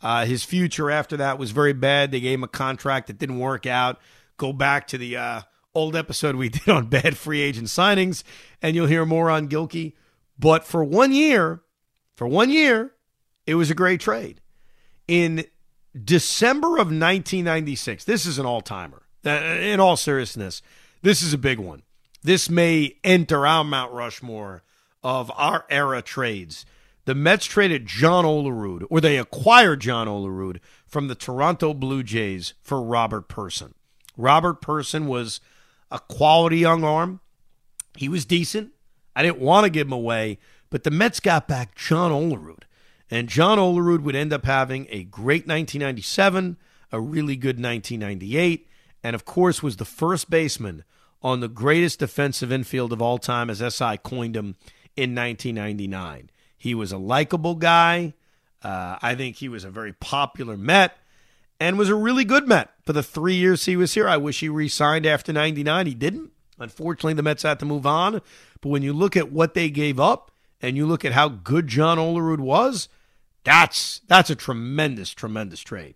Uh, 0.00 0.26
his 0.26 0.44
future 0.44 0.90
after 0.90 1.16
that 1.16 1.38
was 1.38 1.50
very 1.50 1.72
bad. 1.72 2.12
They 2.12 2.20
gave 2.20 2.38
him 2.38 2.44
a 2.44 2.48
contract 2.48 3.08
that 3.08 3.18
didn't 3.18 3.38
work 3.38 3.66
out. 3.66 3.98
Go 4.36 4.52
back 4.52 4.86
to 4.88 4.98
the 4.98 5.16
uh, 5.16 5.40
old 5.74 5.96
episode 5.96 6.36
we 6.36 6.48
did 6.50 6.68
on 6.68 6.86
bad 6.86 7.16
free 7.16 7.40
agent 7.40 7.68
signings, 7.68 8.22
and 8.62 8.76
you'll 8.76 8.86
hear 8.86 9.04
more 9.04 9.30
on 9.30 9.48
Gilkey. 9.48 9.94
But 10.38 10.64
for 10.64 10.84
one 10.84 11.12
year, 11.12 11.62
for 12.14 12.26
one 12.26 12.50
year, 12.50 12.92
it 13.46 13.54
was 13.54 13.70
a 13.70 13.74
great 13.74 14.00
trade. 14.00 14.40
In 15.08 15.44
December 16.04 16.72
of 16.72 16.88
1996, 16.88 18.04
this 18.04 18.26
is 18.26 18.38
an 18.38 18.46
all 18.46 18.60
timer. 18.60 19.02
Uh, 19.26 19.30
in 19.30 19.80
all 19.80 19.96
seriousness, 19.96 20.62
this 21.02 21.22
is 21.22 21.32
a 21.32 21.38
big 21.38 21.58
one. 21.58 21.82
This 22.22 22.48
may 22.50 22.96
enter 23.02 23.46
our 23.46 23.64
Mount 23.64 23.92
Rushmore 23.92 24.62
of 25.02 25.30
our 25.34 25.64
era 25.70 26.02
trades. 26.02 26.66
The 27.04 27.14
Mets 27.14 27.46
traded 27.46 27.86
John 27.86 28.24
Olerud, 28.24 28.84
or 28.90 29.00
they 29.00 29.16
acquired 29.16 29.80
John 29.80 30.06
Olerud 30.06 30.58
from 30.86 31.08
the 31.08 31.14
Toronto 31.14 31.72
Blue 31.72 32.02
Jays 32.02 32.54
for 32.62 32.82
Robert 32.82 33.28
Person. 33.28 33.74
Robert 34.16 34.60
Person 34.60 35.06
was 35.06 35.40
a 35.90 35.98
quality 36.00 36.58
young 36.58 36.84
arm. 36.84 37.20
He 37.96 38.08
was 38.08 38.26
decent. 38.26 38.72
I 39.16 39.22
didn't 39.22 39.40
want 39.40 39.64
to 39.64 39.70
give 39.70 39.86
him 39.86 39.92
away, 39.92 40.38
but 40.70 40.84
the 40.84 40.90
Mets 40.90 41.18
got 41.20 41.48
back 41.48 41.74
John 41.74 42.12
Olerud. 42.12 42.64
And 43.10 43.28
John 43.28 43.58
Olerud 43.58 44.02
would 44.02 44.14
end 44.14 44.32
up 44.32 44.44
having 44.44 44.86
a 44.90 45.04
great 45.04 45.46
1997, 45.46 46.58
a 46.92 47.00
really 47.00 47.36
good 47.36 47.56
1998, 47.56 48.68
and 49.02 49.14
of 49.14 49.24
course 49.24 49.62
was 49.62 49.76
the 49.76 49.84
first 49.84 50.28
baseman 50.28 50.84
on 51.22 51.40
the 51.40 51.48
greatest 51.48 52.00
defensive 52.00 52.52
infield 52.52 52.92
of 52.92 53.00
all 53.00 53.18
time, 53.18 53.48
as 53.50 53.62
SI 53.74 53.96
coined 54.02 54.36
him 54.36 54.56
in 54.98 55.14
1999. 55.14 56.28
He 56.56 56.74
was 56.74 56.90
a 56.90 56.98
likable 56.98 57.54
guy. 57.54 58.14
Uh, 58.62 58.98
I 59.00 59.14
think 59.14 59.36
he 59.36 59.48
was 59.48 59.62
a 59.62 59.70
very 59.70 59.92
popular 59.92 60.56
Met 60.56 60.98
and 61.60 61.78
was 61.78 61.88
a 61.88 61.94
really 61.94 62.24
good 62.24 62.48
Met 62.48 62.70
for 62.84 62.92
the 62.92 63.02
three 63.02 63.36
years 63.36 63.64
he 63.64 63.76
was 63.76 63.94
here. 63.94 64.08
I 64.08 64.16
wish 64.16 64.40
he 64.40 64.48
re 64.48 64.68
signed 64.68 65.06
after 65.06 65.32
99. 65.32 65.86
He 65.86 65.94
didn't. 65.94 66.32
Unfortunately, 66.58 67.14
the 67.14 67.22
Mets 67.22 67.44
had 67.44 67.60
to 67.60 67.66
move 67.66 67.86
on. 67.86 68.20
But 68.60 68.68
when 68.68 68.82
you 68.82 68.92
look 68.92 69.16
at 69.16 69.30
what 69.30 69.54
they 69.54 69.70
gave 69.70 70.00
up 70.00 70.32
and 70.60 70.76
you 70.76 70.84
look 70.84 71.04
at 71.04 71.12
how 71.12 71.28
good 71.28 71.68
John 71.68 71.98
Olerud 71.98 72.40
was, 72.40 72.88
that's 73.44 74.00
that's 74.08 74.30
a 74.30 74.34
tremendous, 74.34 75.10
tremendous 75.12 75.60
trade. 75.60 75.94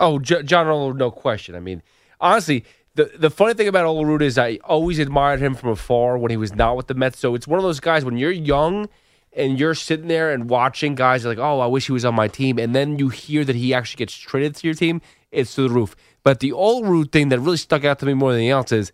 Oh, 0.00 0.18
J- 0.18 0.42
John 0.42 0.66
Olerud, 0.66 0.96
no 0.96 1.12
question. 1.12 1.54
I 1.54 1.60
mean, 1.60 1.82
honestly, 2.20 2.64
the 2.96 3.10
the 3.18 3.30
funny 3.30 3.54
thing 3.54 3.68
about 3.68 3.84
Olerud 3.84 4.22
is 4.22 4.38
I 4.38 4.58
always 4.64 4.98
admired 4.98 5.40
him 5.40 5.54
from 5.54 5.70
afar 5.70 6.18
when 6.18 6.30
he 6.30 6.36
was 6.36 6.54
not 6.54 6.76
with 6.76 6.88
the 6.88 6.94
Mets. 6.94 7.18
So 7.18 7.34
it's 7.34 7.46
one 7.46 7.58
of 7.58 7.64
those 7.64 7.80
guys 7.80 8.04
when 8.04 8.16
you're 8.16 8.30
young 8.30 8.88
and 9.32 9.60
you're 9.60 9.74
sitting 9.74 10.08
there 10.08 10.32
and 10.32 10.48
watching 10.48 10.94
guys 10.94 11.24
like, 11.26 11.38
oh, 11.38 11.60
I 11.60 11.66
wish 11.66 11.86
he 11.86 11.92
was 11.92 12.06
on 12.06 12.14
my 12.14 12.26
team, 12.26 12.58
and 12.58 12.74
then 12.74 12.98
you 12.98 13.10
hear 13.10 13.44
that 13.44 13.54
he 13.54 13.74
actually 13.74 13.98
gets 13.98 14.16
traded 14.16 14.56
to 14.56 14.66
your 14.66 14.74
team, 14.74 15.02
it's 15.30 15.54
to 15.56 15.68
the 15.68 15.74
roof. 15.74 15.94
But 16.24 16.40
the 16.40 16.52
Olerud 16.52 17.12
thing 17.12 17.28
that 17.28 17.38
really 17.38 17.58
stuck 17.58 17.84
out 17.84 17.98
to 17.98 18.06
me 18.06 18.14
more 18.14 18.32
than 18.32 18.40
anything 18.40 18.52
else 18.52 18.72
is 18.72 18.92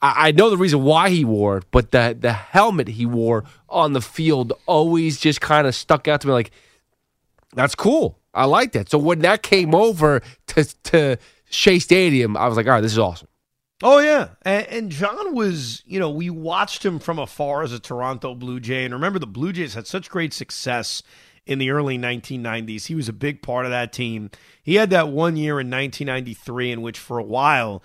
I, 0.00 0.28
I 0.28 0.30
know 0.30 0.48
the 0.48 0.56
reason 0.56 0.84
why 0.84 1.10
he 1.10 1.24
wore 1.24 1.58
it, 1.58 1.64
but 1.72 1.90
the 1.90 2.16
the 2.18 2.32
helmet 2.32 2.88
he 2.88 3.04
wore 3.04 3.44
on 3.68 3.94
the 3.94 4.00
field 4.00 4.52
always 4.66 5.18
just 5.18 5.40
kind 5.40 5.66
of 5.66 5.74
stuck 5.74 6.06
out 6.06 6.20
to 6.20 6.28
me 6.28 6.32
like 6.32 6.52
that's 7.52 7.74
cool. 7.74 8.18
I 8.32 8.46
like 8.46 8.72
that. 8.72 8.90
So 8.90 8.98
when 8.98 9.20
that 9.20 9.42
came 9.42 9.74
over 9.74 10.22
to 10.48 10.64
to 10.64 11.18
Shea 11.54 11.78
Stadium, 11.78 12.36
I 12.36 12.48
was 12.48 12.56
like, 12.56 12.66
all 12.66 12.72
right, 12.72 12.80
this 12.80 12.92
is 12.92 12.98
awesome. 12.98 13.28
Oh 13.82 13.98
yeah, 13.98 14.28
and, 14.42 14.66
and, 14.68 14.90
John 14.90 15.34
was, 15.34 15.82
you 15.84 15.98
know, 15.98 16.10
we 16.10 16.30
watched 16.30 16.84
him 16.84 16.98
from 16.98 17.18
afar 17.18 17.62
as 17.62 17.72
a 17.72 17.80
Toronto 17.80 18.34
Blue 18.34 18.60
Jay, 18.60 18.84
and 18.84 18.94
remember 18.94 19.18
the 19.18 19.26
Blue 19.26 19.52
Jays 19.52 19.74
had 19.74 19.86
such 19.86 20.10
great 20.10 20.32
success 20.32 21.02
in 21.44 21.58
the 21.58 21.70
early 21.70 21.98
1990s. 21.98 22.86
He 22.86 22.94
was 22.94 23.08
a 23.08 23.12
big 23.12 23.42
part 23.42 23.66
of 23.66 23.70
that 23.72 23.92
team. 23.92 24.30
He 24.62 24.76
had 24.76 24.90
that 24.90 25.08
one 25.08 25.36
year 25.36 25.60
in 25.60 25.70
1993 25.70 26.72
in 26.72 26.82
which, 26.82 26.98
for 26.98 27.18
a 27.18 27.24
while, 27.24 27.82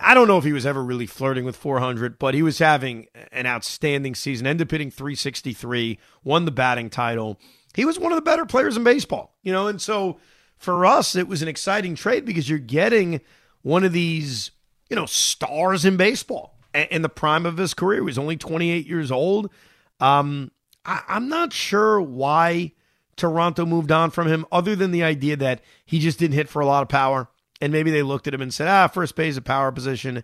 I 0.00 0.14
don't 0.14 0.28
know 0.28 0.38
if 0.38 0.44
he 0.44 0.52
was 0.52 0.66
ever 0.66 0.82
really 0.82 1.06
flirting 1.06 1.44
with 1.44 1.56
400, 1.56 2.18
but 2.18 2.34
he 2.34 2.42
was 2.42 2.58
having 2.58 3.06
an 3.30 3.46
outstanding 3.46 4.14
season. 4.14 4.46
Ended 4.46 4.66
up 4.66 4.70
hitting 4.70 4.90
363, 4.90 5.98
won 6.24 6.44
the 6.44 6.50
batting 6.50 6.90
title. 6.90 7.38
He 7.74 7.84
was 7.84 7.98
one 7.98 8.12
of 8.12 8.16
the 8.16 8.22
better 8.22 8.46
players 8.46 8.76
in 8.76 8.84
baseball, 8.84 9.36
you 9.42 9.52
know, 9.52 9.68
and 9.68 9.80
so 9.80 10.18
for 10.62 10.86
us, 10.86 11.16
it 11.16 11.26
was 11.26 11.42
an 11.42 11.48
exciting 11.48 11.96
trade 11.96 12.24
because 12.24 12.48
you're 12.48 12.58
getting 12.58 13.20
one 13.62 13.82
of 13.82 13.92
these, 13.92 14.52
you 14.88 14.94
know, 14.94 15.06
stars 15.06 15.84
in 15.84 15.96
baseball 15.96 16.56
in 16.72 17.02
the 17.02 17.08
prime 17.08 17.46
of 17.46 17.56
his 17.56 17.74
career. 17.74 17.98
He 17.98 18.04
was 18.04 18.18
only 18.18 18.36
28 18.36 18.86
years 18.86 19.10
old. 19.10 19.50
Um, 19.98 20.52
I, 20.84 21.02
I'm 21.08 21.28
not 21.28 21.52
sure 21.52 22.00
why 22.00 22.72
Toronto 23.16 23.66
moved 23.66 23.90
on 23.90 24.10
from 24.10 24.28
him, 24.28 24.46
other 24.52 24.76
than 24.76 24.92
the 24.92 25.02
idea 25.02 25.36
that 25.36 25.62
he 25.84 25.98
just 25.98 26.20
didn't 26.20 26.34
hit 26.34 26.48
for 26.48 26.62
a 26.62 26.66
lot 26.66 26.82
of 26.82 26.88
power. 26.88 27.28
And 27.60 27.72
maybe 27.72 27.90
they 27.90 28.02
looked 28.02 28.28
at 28.28 28.34
him 28.34 28.42
and 28.42 28.54
said, 28.54 28.68
ah, 28.68 28.86
first 28.86 29.16
base 29.16 29.32
is 29.32 29.38
a 29.38 29.42
power 29.42 29.72
position. 29.72 30.22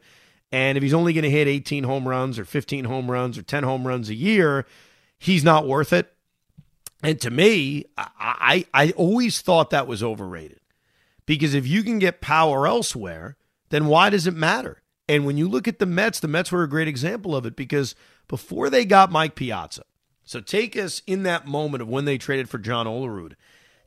And 0.53 0.79
if 0.79 0.83
he's 0.83 0.95
only 0.95 1.13
going 1.13 1.25
to 1.25 1.31
hit 1.31 1.49
18 1.49 1.83
home 1.83 2.07
runs 2.07 2.39
or 2.39 2.45
15 2.45 2.85
home 2.85 3.11
runs 3.11 3.37
or 3.37 3.43
10 3.43 3.65
home 3.65 3.87
runs 3.87 4.09
a 4.09 4.15
year, 4.15 4.67
he's 5.19 5.43
not 5.43 5.67
worth 5.67 5.93
it. 5.93 6.13
And 7.03 7.21
to 7.21 7.31
me, 7.31 7.85
I, 7.97 8.09
I, 8.19 8.67
I 8.87 8.91
always 8.93 9.41
thought 9.41 9.71
that 9.71 9.87
was 9.87 10.03
overrated 10.03 10.61
because 11.27 11.55
if 11.55 11.67
you 11.67 11.83
can 11.83 11.99
get 11.99 12.21
power 12.21 12.67
elsewhere, 12.67 13.37
then 13.69 13.87
why 13.87 14.11
does 14.11 14.27
it 14.27 14.35
matter? 14.35 14.83
And 15.09 15.25
when 15.25 15.37
you 15.37 15.49
look 15.49 15.69
at 15.69 15.79
the 15.79 15.87
Mets, 15.87 16.21
the 16.21 16.29
Mets 16.29 16.53
were 16.53 16.63
a 16.63 16.69
great 16.69 16.89
example 16.89 17.35
of 17.35 17.47
it 17.47 17.57
because 17.57 17.95
before 18.27 18.69
they 18.69 18.85
got 18.85 19.13
Mike 19.13 19.35
Piazza, 19.35 19.85
so 20.25 20.41
take 20.41 20.77
us 20.77 21.03
in 21.07 21.23
that 21.23 21.47
moment 21.47 21.83
of 21.83 21.89
when 21.89 22.05
they 22.05 22.19
traded 22.19 22.51
for 22.51 22.59
John 22.59 22.87
Olerud. 22.87 23.33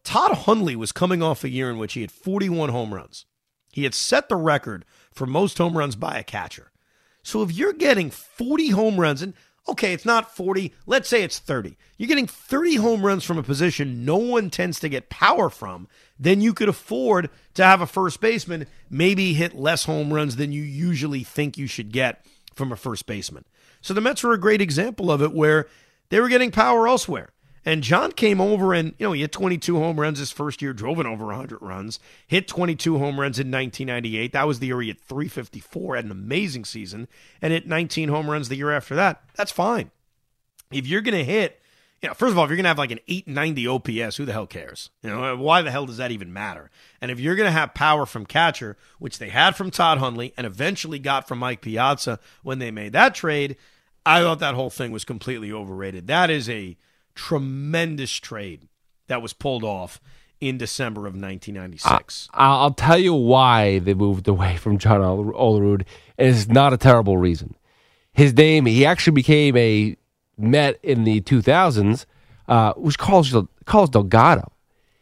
Todd 0.04 0.32
Hundley 0.32 0.76
was 0.76 0.92
coming 0.92 1.22
off 1.22 1.44
a 1.44 1.50
year 1.50 1.70
in 1.70 1.78
which 1.78 1.94
he 1.94 2.02
had 2.02 2.12
41 2.12 2.70
home 2.70 2.94
runs. 2.94 3.26
He 3.72 3.84
had 3.84 3.94
set 3.94 4.28
the 4.28 4.36
record 4.36 4.84
for 5.14 5.28
most 5.28 5.60
home 5.60 5.78
runs 5.78 5.96
by 5.96 6.18
a 6.18 6.24
catcher. 6.24 6.72
So 7.24 7.44
if 7.44 7.52
you're 7.52 7.74
getting 7.74 8.10
40 8.10 8.70
home 8.70 9.00
runs, 9.00 9.22
and 9.22 9.36
okay, 9.68 9.94
it's 9.94 10.06
not 10.06 10.36
40, 10.36 10.74
let's 10.86 11.08
say 11.08 11.24
it's 11.24 11.40
30. 11.40 11.78
You're 11.98 12.08
getting 12.08 12.28
30 12.28 12.76
home 12.76 13.06
runs 13.06 13.24
from 13.24 13.38
a 13.38 13.44
position 13.44 14.06
no 14.06 14.18
one 14.18 14.50
tends 14.50 14.80
to 14.80 14.90
get 14.90 15.10
power 15.10 15.50
from, 15.50 15.88
then 16.20 16.42
you 16.42 16.54
could 16.54 16.70
afford 16.70 17.30
to 17.54 17.64
have 17.64 17.82
a 17.82 17.88
first 17.88 18.22
baseman 18.22 18.68
maybe 18.90 19.34
hit 19.34 19.56
less 19.56 19.86
home 19.86 20.14
runs 20.14 20.36
than 20.36 20.52
you 20.52 20.64
usually 20.64 21.24
think 21.24 21.58
you 21.58 21.68
should 21.68 21.92
get 21.92 22.26
from 22.56 22.72
a 22.72 22.76
first 22.76 23.06
baseman. 23.06 23.46
So 23.82 23.94
the 23.94 24.02
Mets 24.02 24.24
were 24.24 24.34
a 24.34 24.40
great 24.40 24.62
example 24.62 25.12
of 25.12 25.22
it 25.22 25.34
where 25.34 25.68
they 26.10 26.20
were 26.20 26.30
getting 26.30 26.52
power 26.52 26.88
elsewhere. 26.88 27.31
And 27.66 27.84
John 27.84 28.12
came 28.12 28.42
over 28.42 28.74
and, 28.74 28.94
you 28.98 29.06
know, 29.06 29.12
he 29.12 29.22
hit 29.22 29.32
22 29.32 29.78
home 29.78 30.00
runs 30.00 30.18
his 30.18 30.32
first 30.32 30.62
year, 30.62 30.74
drove 30.74 31.00
in 31.00 31.06
over 31.06 31.28
100 31.28 31.62
runs, 31.62 32.00
hit 32.28 32.48
22 32.48 32.98
home 32.98 33.20
runs 33.20 33.38
in 33.38 33.52
1998. 33.52 34.34
That 34.34 34.48
was 34.48 34.60
the 34.60 34.68
year 34.68 34.82
he 34.82 34.88
hit 34.88 35.02
354, 35.02 35.96
had 35.96 36.06
an 36.06 36.12
amazing 36.12 36.66
season, 36.66 37.08
and 37.42 37.54
hit 37.54 37.68
19 37.68 38.10
home 38.10 38.30
runs 38.30 38.50
the 38.50 38.56
year 38.56 38.72
after 38.72 38.96
that. 38.96 39.24
That's 39.36 39.52
fine. 39.52 39.92
If 40.72 40.88
you're 40.88 41.02
going 41.02 41.18
to 41.18 41.24
hit, 41.24 41.62
you 42.02 42.10
know, 42.10 42.16
first 42.16 42.32
of 42.32 42.40
all, 42.40 42.46
if 42.46 42.50
you're 42.50 42.58
going 42.58 42.64
to 42.64 42.70
have 42.70 42.80
like 42.80 42.92
an 42.92 43.00
890 43.08 43.68
OPS, 43.68 44.16
who 44.18 44.26
the 44.26 44.34
hell 44.34 44.48
cares? 44.48 44.90
You 45.04 45.12
know, 45.12 45.38
why 45.38 45.62
the 45.62 45.70
hell 45.70 45.86
does 45.86 45.98
that 45.98 46.12
even 46.12 46.34
matter? 46.34 46.72
And 47.00 47.12
if 47.12 47.20
you're 47.20 47.36
going 47.36 47.48
to 47.48 47.52
have 47.52 47.76
power 47.76 48.08
from 48.08 48.26
catcher, 48.26 48.76
which 48.98 49.20
they 49.20 49.30
had 49.30 49.56
from 49.56 49.70
Todd 49.70 50.00
Hundley 50.00 50.34
and 50.36 50.48
eventually 50.48 50.98
got 50.98 51.28
from 51.28 51.38
Mike 51.38 51.62
Piazza 51.62 52.20
when 52.42 52.58
they 52.58 52.72
made 52.72 52.94
that 52.94 53.14
trade, 53.14 53.56
I 54.04 54.22
thought 54.22 54.40
that 54.40 54.56
whole 54.56 54.72
thing 54.72 54.92
was 54.92 55.06
completely 55.06 55.52
overrated. 55.52 56.08
That 56.08 56.32
is 56.32 56.50
a 56.50 56.76
tremendous 57.16 58.12
trade 58.12 58.68
that 59.08 59.22
was 59.22 59.34
pulled 59.34 59.64
off 59.64 60.00
in 60.40 60.58
December 60.58 61.02
of 61.02 61.14
1996. 61.14 62.30
I, 62.34 62.64
will 62.64 62.74
tell 62.74 62.98
you 62.98 63.14
why 63.14 63.80
they 63.80 63.94
moved 63.94 64.28
away 64.28 64.58
from 64.58 64.78
John 64.78 65.02
Olerud, 65.02 65.86
and 66.18 66.36
it's 66.36 66.48
not 66.48 66.74
a 66.74 66.78
terrible 66.78 67.18
reason. 67.18 67.56
His 68.14 68.34
name, 68.34 68.66
he 68.66 68.86
actually 68.86 69.14
became 69.14 69.56
a 69.56 69.96
Met 70.38 70.80
in 70.82 71.04
the 71.04 71.22
2000s, 71.22 72.06
uh, 72.48 72.74
was 72.76 72.98
Carlos, 72.98 73.36
Carlos 73.66 73.90
Delgado. 73.90 74.52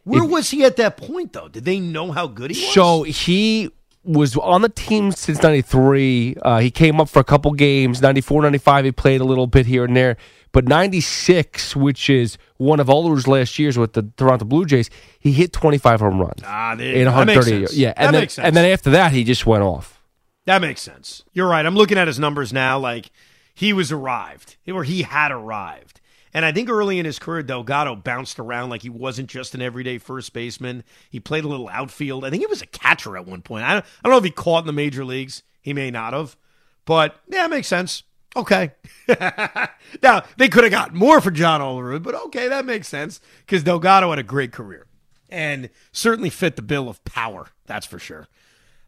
Where 0.04 0.24
if, 0.24 0.30
was 0.30 0.50
he 0.50 0.64
at 0.64 0.76
that 0.76 0.98
point, 0.98 1.32
though? 1.32 1.48
Did 1.48 1.64
they 1.64 1.80
know 1.80 2.12
how 2.12 2.26
good 2.26 2.50
he 2.50 2.62
was? 2.62 2.74
So 2.74 3.04
he 3.04 3.70
was 4.04 4.36
on 4.36 4.62
the 4.62 4.68
team 4.68 5.12
since 5.12 5.42
93. 5.42 6.36
Uh, 6.42 6.58
he 6.58 6.70
came 6.70 7.00
up 7.00 7.08
for 7.08 7.20
a 7.20 7.24
couple 7.24 7.52
games. 7.52 8.02
94, 8.02 8.42
95, 8.42 8.84
he 8.84 8.92
played 8.92 9.20
a 9.20 9.24
little 9.24 9.46
bit 9.46 9.66
here 9.66 9.84
and 9.84 9.96
there. 9.96 10.16
But 10.52 10.66
96, 10.66 11.76
which 11.76 12.10
is 12.10 12.36
one 12.56 12.80
of 12.80 12.88
Olerud's 12.88 13.28
last 13.28 13.58
years 13.58 13.78
with 13.78 13.92
the 13.92 14.10
Toronto 14.16 14.44
Blue 14.44 14.64
Jays, 14.64 14.90
he 15.18 15.32
hit 15.32 15.52
25 15.52 16.00
home 16.00 16.20
runs. 16.20 16.42
Ah, 16.44 16.72
in 16.72 17.06
130 17.06 17.74
Yeah, 17.76 17.92
and 17.96 18.14
that 18.14 18.30
then, 18.30 18.44
and 18.46 18.56
then 18.56 18.70
after 18.70 18.90
that, 18.90 19.12
he 19.12 19.22
just 19.22 19.46
went 19.46 19.62
off. 19.62 20.02
That 20.46 20.60
makes 20.60 20.80
sense. 20.80 21.22
You're 21.32 21.48
right. 21.48 21.64
I'm 21.64 21.76
looking 21.76 21.98
at 21.98 22.08
his 22.08 22.18
numbers 22.18 22.52
now. 22.52 22.78
Like 22.78 23.10
he 23.54 23.72
was 23.72 23.92
arrived, 23.92 24.56
or 24.66 24.84
he 24.84 25.02
had 25.02 25.30
arrived. 25.30 26.00
And 26.32 26.44
I 26.44 26.52
think 26.52 26.68
early 26.68 26.98
in 26.98 27.04
his 27.04 27.18
career, 27.18 27.42
Delgado 27.42 27.96
bounced 27.96 28.38
around 28.38 28.70
like 28.70 28.82
he 28.82 28.88
wasn't 28.88 29.28
just 29.28 29.54
an 29.54 29.62
everyday 29.62 29.98
first 29.98 30.32
baseman. 30.32 30.84
He 31.10 31.18
played 31.18 31.44
a 31.44 31.48
little 31.48 31.68
outfield. 31.68 32.24
I 32.24 32.30
think 32.30 32.42
he 32.42 32.46
was 32.46 32.62
a 32.62 32.66
catcher 32.66 33.16
at 33.16 33.26
one 33.26 33.42
point. 33.42 33.64
I 33.64 33.74
don't, 33.74 33.84
I 33.84 34.08
don't 34.08 34.12
know 34.12 34.18
if 34.18 34.24
he 34.24 34.30
caught 34.30 34.62
in 34.62 34.66
the 34.66 34.72
major 34.72 35.04
leagues. 35.04 35.42
He 35.60 35.72
may 35.72 35.90
not 35.90 36.12
have. 36.12 36.36
But 36.84 37.16
yeah, 37.28 37.44
it 37.44 37.50
makes 37.50 37.68
sense. 37.68 38.04
Okay. 38.36 38.72
now, 40.02 40.22
they 40.36 40.48
could 40.48 40.64
have 40.64 40.70
got 40.70 40.94
more 40.94 41.20
for 41.20 41.30
John 41.30 41.60
Olerud, 41.60 42.02
but 42.02 42.14
okay, 42.14 42.48
that 42.48 42.64
makes 42.64 42.88
sense 42.88 43.20
because 43.44 43.64
Delgado 43.64 44.10
had 44.10 44.18
a 44.18 44.24
great 44.24 44.52
career 44.52 44.86
and 45.28 45.70
certainly 45.92 46.30
fit 46.30 46.56
the 46.56 46.62
bill 46.62 46.88
of 46.88 47.04
power, 47.04 47.48
that's 47.66 47.86
for 47.86 47.98
sure. 47.98 48.28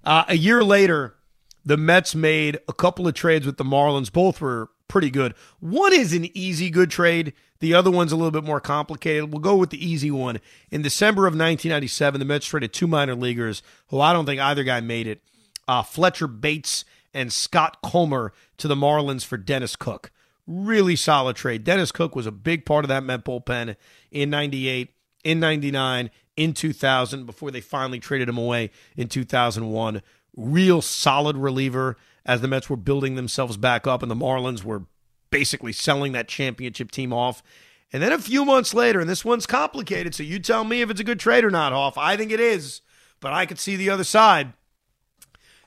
Uh, 0.04 0.24
a 0.28 0.36
year 0.36 0.62
later, 0.62 1.14
the 1.64 1.76
Mets 1.76 2.14
made 2.14 2.58
a 2.68 2.72
couple 2.72 3.06
of 3.06 3.14
trades 3.14 3.46
with 3.46 3.56
the 3.56 3.64
Marlins. 3.64 4.12
Both 4.12 4.40
were 4.40 4.70
pretty 4.88 5.10
good. 5.10 5.34
One 5.60 5.92
is 5.92 6.12
an 6.12 6.28
easy 6.36 6.70
good 6.70 6.90
trade. 6.90 7.32
The 7.60 7.74
other 7.74 7.90
one's 7.90 8.10
a 8.10 8.16
little 8.16 8.32
bit 8.32 8.44
more 8.44 8.60
complicated. 8.60 9.32
We'll 9.32 9.40
go 9.40 9.56
with 9.56 9.70
the 9.70 9.84
easy 9.84 10.10
one. 10.10 10.40
In 10.70 10.82
December 10.82 11.22
of 11.22 11.32
1997, 11.32 12.18
the 12.18 12.24
Mets 12.24 12.46
traded 12.46 12.72
two 12.72 12.88
minor 12.88 13.14
leaguers 13.14 13.62
who 13.88 14.00
I 14.00 14.12
don't 14.12 14.26
think 14.26 14.40
either 14.40 14.64
guy 14.64 14.80
made 14.80 15.06
it. 15.06 15.22
Uh, 15.68 15.82
Fletcher 15.82 16.26
Bates 16.26 16.84
and 17.14 17.32
Scott 17.32 17.78
Comer 17.82 18.32
to 18.58 18.68
the 18.68 18.74
Marlins 18.74 19.24
for 19.24 19.36
Dennis 19.36 19.76
Cook. 19.76 20.10
Really 20.46 20.96
solid 20.96 21.36
trade. 21.36 21.64
Dennis 21.64 21.92
Cook 21.92 22.16
was 22.16 22.26
a 22.26 22.32
big 22.32 22.66
part 22.66 22.84
of 22.84 22.88
that 22.88 23.04
Met 23.04 23.24
bullpen 23.24 23.76
in 24.10 24.30
98, 24.30 24.94
in 25.24 25.40
99, 25.40 26.10
in 26.36 26.52
2000, 26.54 27.26
before 27.26 27.50
they 27.50 27.60
finally 27.60 28.00
traded 28.00 28.28
him 28.28 28.38
away 28.38 28.70
in 28.96 29.08
2001. 29.08 30.02
real 30.36 30.80
solid 30.80 31.36
reliever 31.36 31.96
as 32.24 32.40
the 32.40 32.48
Mets 32.48 32.70
were 32.70 32.76
building 32.76 33.14
themselves 33.14 33.56
back 33.56 33.86
up 33.86 34.02
and 34.02 34.10
the 34.10 34.16
Marlins 34.16 34.64
were 34.64 34.84
basically 35.30 35.72
selling 35.72 36.12
that 36.12 36.28
championship 36.28 36.90
team 36.90 37.12
off. 37.12 37.42
And 37.92 38.02
then 38.02 38.12
a 38.12 38.18
few 38.18 38.44
months 38.44 38.72
later, 38.72 39.00
and 39.00 39.10
this 39.10 39.24
one's 39.24 39.46
complicated, 39.46 40.14
so 40.14 40.22
you 40.22 40.38
tell 40.38 40.64
me 40.64 40.80
if 40.80 40.90
it's 40.90 41.00
a 41.00 41.04
good 41.04 41.20
trade 41.20 41.44
or 41.44 41.50
not, 41.50 41.72
Hoff. 41.72 41.98
I 41.98 42.16
think 42.16 42.30
it 42.30 42.40
is, 42.40 42.80
but 43.20 43.32
I 43.32 43.44
could 43.44 43.58
see 43.58 43.76
the 43.76 43.90
other 43.90 44.04
side. 44.04 44.54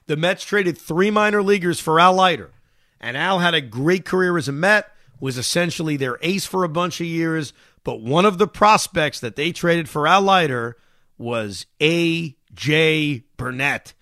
The 0.08 0.16
Mets 0.18 0.44
traded 0.44 0.78
three 0.78 1.10
minor 1.10 1.42
leaguers 1.42 1.80
for 1.80 2.00
Al 2.00 2.14
Leiter. 2.14 2.52
And 3.00 3.18
Al 3.18 3.40
had 3.40 3.54
a 3.54 3.62
great 3.62 4.06
career 4.06 4.38
as 4.38 4.48
a 4.48 4.52
Met, 4.52 4.92
was 5.20 5.38
essentially 5.38 5.98
their 5.98 6.18
ace 6.22 6.46
for 6.46 6.64
a 6.64 6.70
bunch 6.70 7.00
of 7.02 7.08
years. 7.08 7.54
But 7.84 8.02
one 8.02 8.26
of 8.26 8.38
the 8.38 8.48
prospects 8.48 9.20
that 9.20 9.36
they 9.36 9.52
traded 9.52 9.90
for 9.90 10.08
Al 10.08 10.22
Leiter 10.22 10.78
was 11.18 11.66
A.J. 11.80 13.24
Burnett, 13.38 13.94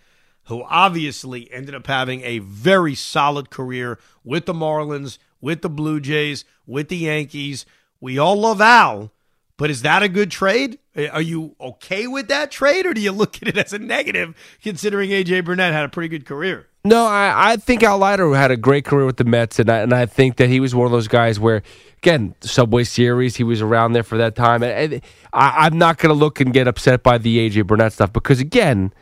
who 0.45 0.63
obviously 0.63 1.51
ended 1.51 1.75
up 1.75 1.87
having 1.87 2.21
a 2.21 2.39
very 2.39 2.95
solid 2.95 3.49
career 3.49 3.99
with 4.23 4.45
the 4.45 4.53
Marlins, 4.53 5.17
with 5.39 5.61
the 5.61 5.69
Blue 5.69 5.99
Jays, 5.99 6.43
with 6.65 6.89
the 6.89 6.97
Yankees. 6.97 7.65
We 8.01 8.17
all 8.17 8.35
love 8.35 8.61
Al, 8.61 9.11
but 9.57 9.69
is 9.69 9.81
that 9.83 10.03
a 10.03 10.09
good 10.09 10.31
trade? 10.31 10.79
Uh, 10.95 11.07
are 11.07 11.21
you 11.21 11.55
okay 11.59 12.07
with 12.07 12.27
that 12.27 12.51
trade, 12.51 12.85
or 12.85 12.93
do 12.93 13.01
you 13.01 13.11
look 13.11 13.41
at 13.41 13.47
it 13.47 13.57
as 13.57 13.73
a 13.73 13.79
negative, 13.79 14.35
considering 14.61 15.09
AJ 15.09 15.45
Burnett 15.45 15.73
had 15.73 15.85
a 15.85 15.89
pretty 15.89 16.09
good 16.09 16.25
career? 16.25 16.67
No, 16.85 17.05
I, 17.05 17.53
I 17.53 17.55
think 17.57 17.81
Al 17.81 17.97
Leiter 17.97 18.33
had 18.35 18.51
a 18.51 18.57
great 18.57 18.83
career 18.83 19.05
with 19.05 19.17
the 19.17 19.23
Mets, 19.23 19.57
and 19.57 19.69
I, 19.69 19.77
and 19.77 19.93
I 19.93 20.05
think 20.05 20.35
that 20.35 20.49
he 20.49 20.59
was 20.59 20.75
one 20.75 20.85
of 20.85 20.91
those 20.91 21.07
guys 21.07 21.39
where, 21.39 21.63
again, 21.99 22.35
Subway 22.41 22.83
Series, 22.83 23.37
he 23.37 23.43
was 23.43 23.61
around 23.61 23.93
there 23.93 24.03
for 24.03 24.17
that 24.17 24.35
time. 24.35 24.61
And, 24.63 24.93
and 24.93 25.01
I, 25.31 25.65
I'm 25.65 25.77
not 25.77 25.97
going 25.97 26.13
to 26.13 26.19
look 26.19 26.41
and 26.41 26.51
get 26.51 26.67
upset 26.67 27.01
by 27.01 27.17
the 27.17 27.49
AJ 27.49 27.67
Burnett 27.67 27.93
stuff 27.93 28.11
because, 28.11 28.41
again, 28.41 28.93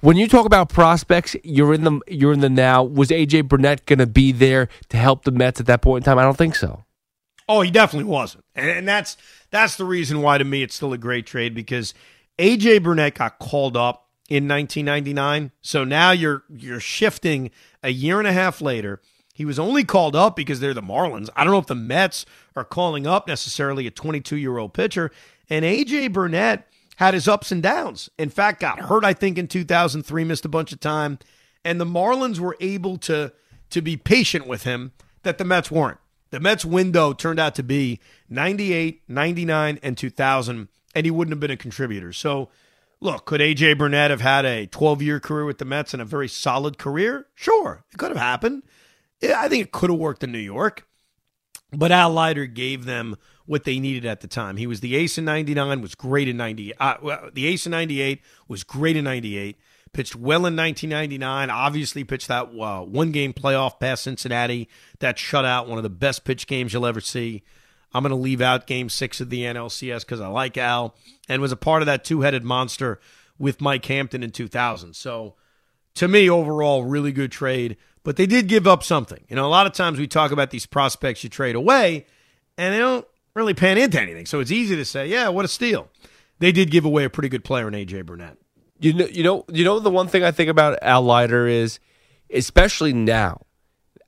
when 0.00 0.16
you 0.16 0.26
talk 0.26 0.44
about 0.44 0.70
prospects, 0.70 1.36
you're 1.44 1.72
in 1.72 1.84
the 1.84 2.00
you're 2.08 2.32
in 2.32 2.40
the 2.40 2.50
now. 2.50 2.82
Was 2.82 3.10
AJ 3.10 3.48
Burnett 3.48 3.86
going 3.86 4.00
to 4.00 4.06
be 4.06 4.32
there 4.32 4.68
to 4.88 4.96
help 4.96 5.24
the 5.24 5.30
Mets 5.30 5.60
at 5.60 5.66
that 5.66 5.82
point 5.82 6.02
in 6.02 6.04
time? 6.04 6.18
I 6.18 6.22
don't 6.22 6.36
think 6.36 6.56
so. 6.56 6.84
Oh, 7.52 7.60
he 7.60 7.70
definitely 7.70 8.08
wasn't, 8.08 8.44
and, 8.54 8.70
and 8.70 8.88
that's 8.88 9.16
that's 9.50 9.76
the 9.76 9.84
reason 9.84 10.22
why 10.22 10.38
to 10.38 10.44
me 10.44 10.62
it's 10.62 10.74
still 10.74 10.92
a 10.92 10.98
great 10.98 11.26
trade 11.26 11.54
because 11.54 11.92
AJ 12.38 12.82
Burnett 12.82 13.14
got 13.14 13.38
called 13.38 13.76
up 13.76 14.08
in 14.28 14.48
1999. 14.48 15.52
So 15.60 15.84
now 15.84 16.12
you're 16.12 16.44
you're 16.48 16.80
shifting 16.80 17.50
a 17.82 17.90
year 17.90 18.18
and 18.18 18.26
a 18.26 18.32
half 18.32 18.62
later. 18.62 19.02
He 19.34 19.44
was 19.44 19.58
only 19.58 19.84
called 19.84 20.16
up 20.16 20.36
because 20.36 20.60
they're 20.60 20.72
the 20.72 20.80
Marlins. 20.80 21.28
I 21.36 21.44
don't 21.44 21.52
know 21.52 21.58
if 21.58 21.66
the 21.66 21.74
Mets 21.74 22.24
are 22.56 22.64
calling 22.64 23.06
up 23.06 23.28
necessarily 23.28 23.86
a 23.86 23.90
22 23.90 24.36
year 24.36 24.56
old 24.56 24.72
pitcher. 24.72 25.10
And 25.50 25.64
AJ 25.64 26.12
Burnett 26.12 26.66
had 26.96 27.12
his 27.14 27.28
ups 27.28 27.52
and 27.52 27.62
downs. 27.62 28.08
In 28.18 28.30
fact, 28.30 28.60
got 28.60 28.80
hurt 28.80 29.04
I 29.04 29.12
think 29.12 29.36
in 29.36 29.48
2003, 29.48 30.24
missed 30.24 30.44
a 30.46 30.48
bunch 30.48 30.72
of 30.72 30.80
time, 30.80 31.18
and 31.64 31.78
the 31.80 31.84
Marlins 31.84 32.38
were 32.38 32.56
able 32.60 32.96
to 32.98 33.32
to 33.70 33.82
be 33.82 33.96
patient 33.96 34.46
with 34.46 34.64
him 34.64 34.92
that 35.22 35.38
the 35.38 35.44
Mets 35.44 35.70
weren't. 35.70 35.98
The 36.32 36.40
Mets 36.40 36.64
window 36.64 37.12
turned 37.12 37.38
out 37.38 37.54
to 37.54 37.62
be 37.62 38.00
98, 38.28 39.02
99 39.06 39.78
and 39.82 39.96
2000 39.96 40.68
and 40.94 41.06
he 41.06 41.10
wouldn't 41.10 41.32
have 41.32 41.40
been 41.40 41.50
a 41.50 41.56
contributor. 41.56 42.12
So 42.12 42.50
Look, 43.02 43.24
could 43.24 43.40
AJ 43.40 43.78
Burnett 43.78 44.12
have 44.12 44.20
had 44.20 44.44
a 44.44 44.66
12 44.66 45.02
year 45.02 45.18
career 45.18 45.44
with 45.44 45.58
the 45.58 45.64
Mets 45.64 45.92
and 45.92 46.00
a 46.00 46.04
very 46.04 46.28
solid 46.28 46.78
career? 46.78 47.26
Sure, 47.34 47.84
it 47.90 47.98
could 47.98 48.10
have 48.10 48.16
happened. 48.16 48.62
I 49.20 49.48
think 49.48 49.64
it 49.64 49.72
could 49.72 49.90
have 49.90 49.98
worked 49.98 50.22
in 50.22 50.30
New 50.30 50.38
York. 50.38 50.86
But 51.72 51.90
Al 51.90 52.10
Leiter 52.10 52.46
gave 52.46 52.84
them 52.84 53.16
what 53.44 53.64
they 53.64 53.80
needed 53.80 54.06
at 54.06 54.20
the 54.20 54.28
time. 54.28 54.56
He 54.56 54.68
was 54.68 54.78
the 54.78 54.94
ace 54.94 55.18
in 55.18 55.24
99, 55.24 55.80
was 55.80 55.96
great 55.96 56.28
in 56.28 56.36
98. 56.36 56.76
Uh, 56.78 57.30
the 57.32 57.46
ace 57.46 57.66
in 57.66 57.72
98 57.72 58.20
was 58.46 58.62
great 58.62 58.96
in 58.96 59.02
98. 59.02 59.58
Pitched 59.92 60.16
well 60.16 60.46
in 60.46 60.56
1999. 60.56 61.50
Obviously, 61.50 62.04
pitched 62.04 62.28
that 62.28 62.48
uh, 62.58 62.82
one 62.82 63.12
game 63.12 63.32
playoff 63.32 63.78
past 63.78 64.04
Cincinnati. 64.04 64.68
That 65.00 65.18
shutout, 65.18 65.66
one 65.66 65.78
of 65.78 65.82
the 65.82 65.90
best 65.90 66.24
pitch 66.24 66.46
games 66.46 66.72
you'll 66.72 66.86
ever 66.86 67.00
see. 67.00 67.42
I'm 67.92 68.02
going 68.02 68.10
to 68.10 68.16
leave 68.16 68.40
out 68.40 68.66
game 68.66 68.88
six 68.88 69.20
of 69.20 69.28
the 69.28 69.42
NLCS 69.42 70.00
because 70.00 70.20
I 70.20 70.28
like 70.28 70.56
Al 70.56 70.94
and 71.28 71.42
was 71.42 71.52
a 71.52 71.56
part 71.56 71.82
of 71.82 71.86
that 71.86 72.04
two 72.04 72.22
headed 72.22 72.42
monster 72.42 73.00
with 73.38 73.60
Mike 73.60 73.84
Hampton 73.84 74.22
in 74.22 74.30
2000. 74.30 74.94
So, 74.96 75.34
to 75.96 76.08
me, 76.08 76.30
overall, 76.30 76.84
really 76.84 77.12
good 77.12 77.30
trade. 77.30 77.76
But 78.02 78.16
they 78.16 78.26
did 78.26 78.48
give 78.48 78.66
up 78.66 78.82
something. 78.82 79.24
You 79.28 79.36
know, 79.36 79.46
a 79.46 79.48
lot 79.48 79.66
of 79.66 79.72
times 79.72 79.98
we 79.98 80.06
talk 80.06 80.32
about 80.32 80.50
these 80.50 80.66
prospects 80.66 81.22
you 81.22 81.30
trade 81.30 81.54
away 81.54 82.06
and 82.58 82.74
they 82.74 82.78
don't 82.78 83.06
really 83.34 83.54
pan 83.54 83.78
into 83.78 84.00
anything. 84.00 84.26
So 84.26 84.40
it's 84.40 84.50
easy 84.50 84.74
to 84.76 84.84
say, 84.84 85.06
yeah, 85.08 85.28
what 85.28 85.44
a 85.44 85.48
steal. 85.48 85.88
They 86.38 86.50
did 86.50 86.70
give 86.70 86.84
away 86.84 87.04
a 87.04 87.10
pretty 87.10 87.28
good 87.28 87.44
player 87.44 87.68
in 87.68 87.74
AJ 87.74 88.06
Burnett. 88.06 88.38
You 88.82 88.92
know, 88.94 89.06
you 89.06 89.22
know, 89.22 89.44
you 89.48 89.64
know. 89.64 89.78
The 89.78 89.90
one 89.90 90.08
thing 90.08 90.24
I 90.24 90.32
think 90.32 90.50
about 90.50 90.78
Al 90.82 91.02
Leiter 91.02 91.46
is, 91.46 91.78
especially 92.30 92.92
now, 92.92 93.42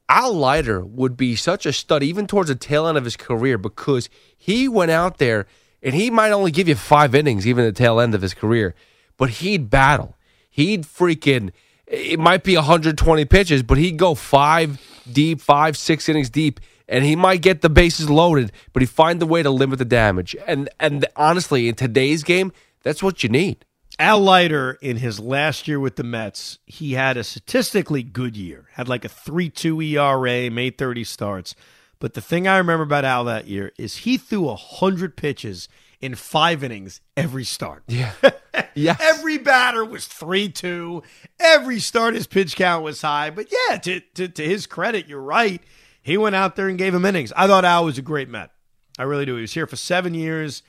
Al 0.09 0.35
Leiter 0.35 0.85
would 0.85 1.17
be 1.17 1.37
such 1.37 1.65
a 1.65 1.73
stud, 1.73 2.03
even 2.03 2.27
towards 2.27 2.49
the 2.49 2.57
tail 2.57 2.87
end 2.87 2.99
of 2.99 3.05
his 3.05 3.17
career, 3.17 3.57
because 3.57 4.09
he 4.37 4.69
went 4.69 4.91
out 4.91 5.19
there 5.19 5.47
and 5.81 5.95
he 5.95 6.11
might 6.11 6.33
only 6.33 6.51
give 6.51 6.67
you 6.67 6.75
five 6.75 7.15
innings, 7.15 7.47
even 7.47 7.65
at 7.65 7.75
the 7.75 7.79
tail 7.79 8.01
end 8.01 8.15
of 8.15 8.23
his 8.23 8.35
career, 8.35 8.75
but 9.17 9.31
he'd 9.31 9.71
battle. 9.71 10.17
He'd 10.51 10.83
freaking, 10.83 11.53
it 11.87 12.19
might 12.19 12.43
be 12.43 12.57
120 12.57 13.25
pitches, 13.27 13.63
but 13.63 13.79
he'd 13.79 13.97
go 13.99 14.15
five 14.15 14.81
deep, 15.11 15.41
five, 15.41 15.77
six 15.77 16.09
innings 16.09 16.31
deep, 16.31 16.59
and 16.89 17.05
he 17.05 17.15
might 17.15 17.43
get 17.43 17.61
the 17.61 17.71
bases 17.71 18.09
loaded, 18.09 18.51
but 18.73 18.83
he'd 18.83 18.91
find 18.91 19.21
the 19.21 19.27
way 19.27 19.43
to 19.43 19.51
limit 19.51 19.79
the 19.79 19.85
damage. 19.85 20.35
And, 20.47 20.69
and 20.81 21.07
honestly, 21.17 21.69
in 21.69 21.75
today's 21.75 22.25
game, 22.25 22.53
that's 22.83 23.03
what 23.03 23.23
you 23.23 23.29
need. 23.29 23.65
Al 23.99 24.21
Leiter, 24.21 24.73
in 24.81 24.97
his 24.97 25.21
last 25.21 25.69
year 25.69 25.79
with 25.79 25.97
the 25.97 26.03
Mets, 26.03 26.59
he 26.67 26.93
had 26.93 27.17
a 27.17 27.25
statistically 27.25 28.03
good 28.03 28.37
year. 28.37 28.69
Had 28.73 28.89
like 28.89 29.05
a 29.05 29.09
3 29.09 29.49
2 29.51 29.81
ERA, 29.81 30.51
made 30.51 30.79
30 30.79 31.05
starts. 31.05 31.55
But 32.01 32.15
the 32.15 32.21
thing 32.21 32.49
I 32.49 32.59
remember 32.59 32.83
about 32.83 33.05
Al 33.05 33.25
that 33.25 33.47
year 33.47 33.73
is 33.79 33.99
he 33.99 34.19
threw 34.19 34.43
100 34.43 35.17
pitches 35.17 35.69
in 36.01 36.15
five 36.17 36.65
innings 36.65 37.01
every 37.17 37.45
start. 37.45 37.85
Yeah. 37.87 38.13
yes. 38.75 39.01
every 39.01 39.39
batter 39.39 39.85
was 39.85 40.07
3 40.07 40.49
2. 40.49 41.03
Every 41.39 41.79
start, 41.79 42.15
his 42.15 42.27
pitch 42.27 42.57
count 42.57 42.85
was 42.85 43.01
high. 43.01 43.31
But 43.31 43.51
yeah, 43.51 43.79
to, 43.79 44.01
to, 44.01 44.29
to 44.29 44.45
his 44.45 44.67
credit, 44.67 45.09
you're 45.09 45.21
right. 45.21 45.63
He 46.03 46.19
went 46.19 46.35
out 46.35 46.57
there 46.57 46.69
and 46.69 46.77
gave 46.77 46.95
him 46.95 47.05
innings. 47.05 47.33
I 47.37 47.47
thought 47.47 47.65
Al 47.65 47.85
was 47.85 47.97
a 47.97 48.03
great 48.03 48.29
Met. 48.29 48.51
I 48.99 49.05
really 49.05 49.25
do. 49.25 49.37
He 49.37 49.41
was 49.41 49.55
here 49.55 49.67
for 49.67 49.77
seven 49.77 50.15
years 50.15 50.63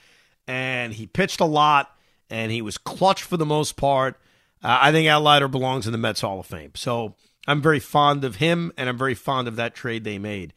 and 0.47 0.93
he 0.93 1.07
pitched 1.07 1.39
a 1.39 1.45
lot 1.45 1.94
and 2.29 2.51
he 2.51 2.61
was 2.61 2.77
clutch 2.77 3.23
for 3.23 3.37
the 3.37 3.45
most 3.45 3.75
part. 3.75 4.19
Uh, 4.63 4.79
I 4.81 4.91
think 4.91 5.07
Al 5.07 5.21
Leiter 5.21 5.47
belongs 5.47 5.85
in 5.85 5.91
the 5.91 5.97
Mets 5.97 6.21
Hall 6.21 6.39
of 6.39 6.45
Fame. 6.45 6.71
So 6.75 7.15
I'm 7.47 7.61
very 7.61 7.79
fond 7.79 8.23
of 8.23 8.37
him, 8.37 8.71
and 8.77 8.89
I'm 8.89 8.97
very 8.97 9.15
fond 9.15 9.47
of 9.47 9.55
that 9.57 9.75
trade 9.75 10.03
they 10.03 10.17
made. 10.17 10.53